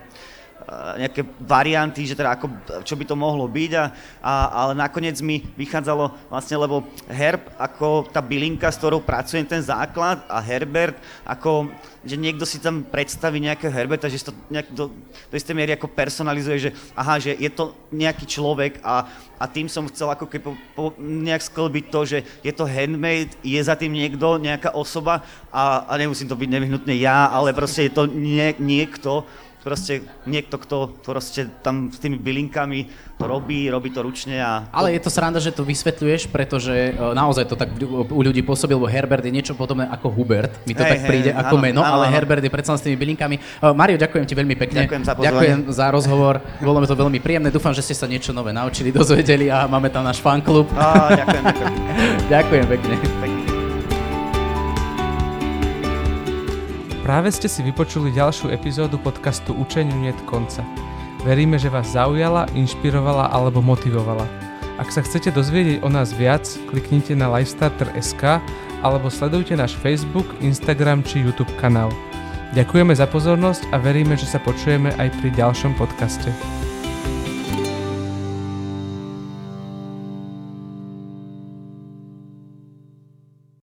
nejaké 0.71 1.27
varianty, 1.43 2.07
že 2.07 2.15
teda 2.15 2.39
ako, 2.39 2.47
čo 2.87 2.95
by 2.95 3.05
to 3.05 3.19
mohlo 3.19 3.51
byť, 3.51 3.73
a, 3.75 3.85
a, 4.23 4.33
ale 4.65 4.73
nakoniec 4.79 5.19
mi 5.19 5.43
vychádzalo 5.59 6.31
vlastne, 6.31 6.57
lebo 6.63 6.87
herb 7.11 7.43
ako 7.59 8.07
tá 8.07 8.23
bylinka, 8.23 8.71
s 8.71 8.79
ktorou 8.79 9.03
pracujem 9.03 9.43
ten 9.43 9.59
základ 9.59 10.23
a 10.31 10.39
Herbert 10.39 10.95
ako, 11.27 11.75
že 12.07 12.15
niekto 12.15 12.47
si 12.47 12.63
tam 12.63 12.87
predstaví 12.87 13.43
nejakého 13.43 13.75
Herberta, 13.75 14.07
že 14.07 14.23
si 14.23 14.29
to 14.31 14.35
nejak 14.47 14.71
do, 14.71 14.95
do 15.27 15.35
istej 15.35 15.59
miery 15.59 15.75
ako 15.75 15.91
personalizuje, 15.91 16.71
že 16.71 16.71
aha, 16.95 17.19
že 17.19 17.35
je 17.35 17.51
to 17.51 17.75
nejaký 17.91 18.25
človek 18.31 18.79
a, 18.87 19.11
a 19.43 19.45
tým 19.51 19.67
som 19.67 19.91
chcel 19.91 20.07
ako 20.07 20.31
keby 20.31 20.43
po, 20.47 20.53
po, 20.79 20.85
nejak 21.03 21.43
sklbiť 21.51 21.85
to, 21.91 22.01
že 22.07 22.19
je 22.47 22.53
to 22.55 22.63
handmade, 22.63 23.35
je 23.43 23.59
za 23.59 23.75
tým 23.75 23.91
niekto, 23.91 24.39
nejaká 24.39 24.71
osoba 24.71 25.27
a, 25.51 25.83
a 25.91 25.93
nemusím 25.99 26.31
to 26.31 26.39
byť 26.39 26.47
nevyhnutne 26.49 26.95
ja, 26.95 27.27
ale 27.27 27.51
proste 27.51 27.91
je 27.91 27.93
to 27.93 28.07
nie, 28.07 28.55
niekto, 28.63 29.27
proste 29.61 30.01
niekto, 30.25 30.57
kto 30.57 30.77
proste 31.05 31.49
tam 31.61 31.92
s 31.92 32.01
tými 32.01 32.16
bylinkami 32.16 32.88
to 33.20 33.29
robí, 33.29 33.68
robí 33.68 33.92
to 33.92 34.01
ručne 34.01 34.40
a... 34.40 34.64
Ale 34.73 34.96
je 34.96 35.01
to 35.05 35.12
sranda, 35.12 35.37
že 35.37 35.53
to 35.53 35.61
vysvetľuješ, 35.61 36.33
pretože 36.33 36.96
e, 36.96 36.96
naozaj 36.96 37.44
to 37.44 37.57
tak 37.57 37.68
u 38.09 38.20
ľudí 38.25 38.40
pôsobil, 38.40 38.81
lebo 38.81 38.88
Herbert 38.88 39.20
je 39.20 39.33
niečo 39.33 39.53
podobné 39.53 39.85
ako 39.92 40.09
Hubert, 40.09 40.57
mi 40.64 40.73
to 40.73 40.81
hey, 40.81 40.96
tak 40.96 41.05
príde 41.05 41.31
hey, 41.37 41.40
ako 41.44 41.61
áno, 41.61 41.64
meno, 41.64 41.81
áno, 41.85 42.01
ale 42.01 42.05
áno. 42.09 42.14
Herbert 42.16 42.40
je 42.40 42.49
predsa 42.49 42.81
s 42.81 42.83
tými 42.85 42.96
bylinkami. 42.96 43.37
E, 43.37 43.66
Mario, 43.77 44.01
ďakujem 44.01 44.25
ti 44.25 44.33
veľmi 44.33 44.57
pekne. 44.57 44.88
Ďakujem 44.88 45.05
za 45.05 45.12
pozvanie. 45.12 45.29
Ďakujem 45.29 45.61
za 45.68 45.87
rozhovor, 45.92 46.35
bolo 46.64 46.79
mi 46.81 46.87
to 46.88 46.96
veľmi 46.96 47.20
príjemné, 47.20 47.49
dúfam, 47.53 47.77
že 47.77 47.85
ste 47.85 47.92
sa 47.92 48.09
niečo 48.09 48.33
nové 48.33 48.57
naučili, 48.57 48.88
dozvedeli 48.88 49.53
a 49.53 49.68
máme 49.68 49.92
tam 49.92 50.09
náš 50.09 50.25
fanklub. 50.25 50.73
ďakujem, 50.73 51.44
ďakujem. 51.44 51.75
ďakujem 52.35 52.64
pekne. 52.73 52.96
pekne. 53.20 53.50
Práve 57.01 57.33
ste 57.33 57.49
si 57.49 57.65
vypočuli 57.65 58.13
ďalšiu 58.13 58.53
epizódu 58.53 59.01
podcastu 59.01 59.57
Učeniu 59.57 59.97
net 60.05 60.21
konca. 60.29 60.61
Veríme, 61.25 61.57
že 61.57 61.73
vás 61.73 61.97
zaujala, 61.97 62.45
inšpirovala 62.53 63.33
alebo 63.33 63.65
motivovala. 63.65 64.29
Ak 64.77 64.93
sa 64.93 65.01
chcete 65.01 65.33
dozvedieť 65.33 65.81
o 65.81 65.89
nás 65.89 66.13
viac, 66.13 66.45
kliknite 66.69 67.17
na 67.17 67.33
lifestarter.sk 67.33 68.41
alebo 68.85 69.09
sledujte 69.09 69.57
náš 69.57 69.77
Facebook, 69.81 70.29
Instagram 70.45 71.01
či 71.01 71.25
YouTube 71.25 71.53
kanál. 71.57 71.89
Ďakujeme 72.53 72.93
za 72.93 73.09
pozornosť 73.09 73.69
a 73.73 73.81
veríme, 73.81 74.17
že 74.17 74.29
sa 74.29 74.41
počujeme 74.41 74.93
aj 75.01 75.09
pri 75.25 75.29
ďalšom 75.37 75.77
podcaste. 75.81 76.29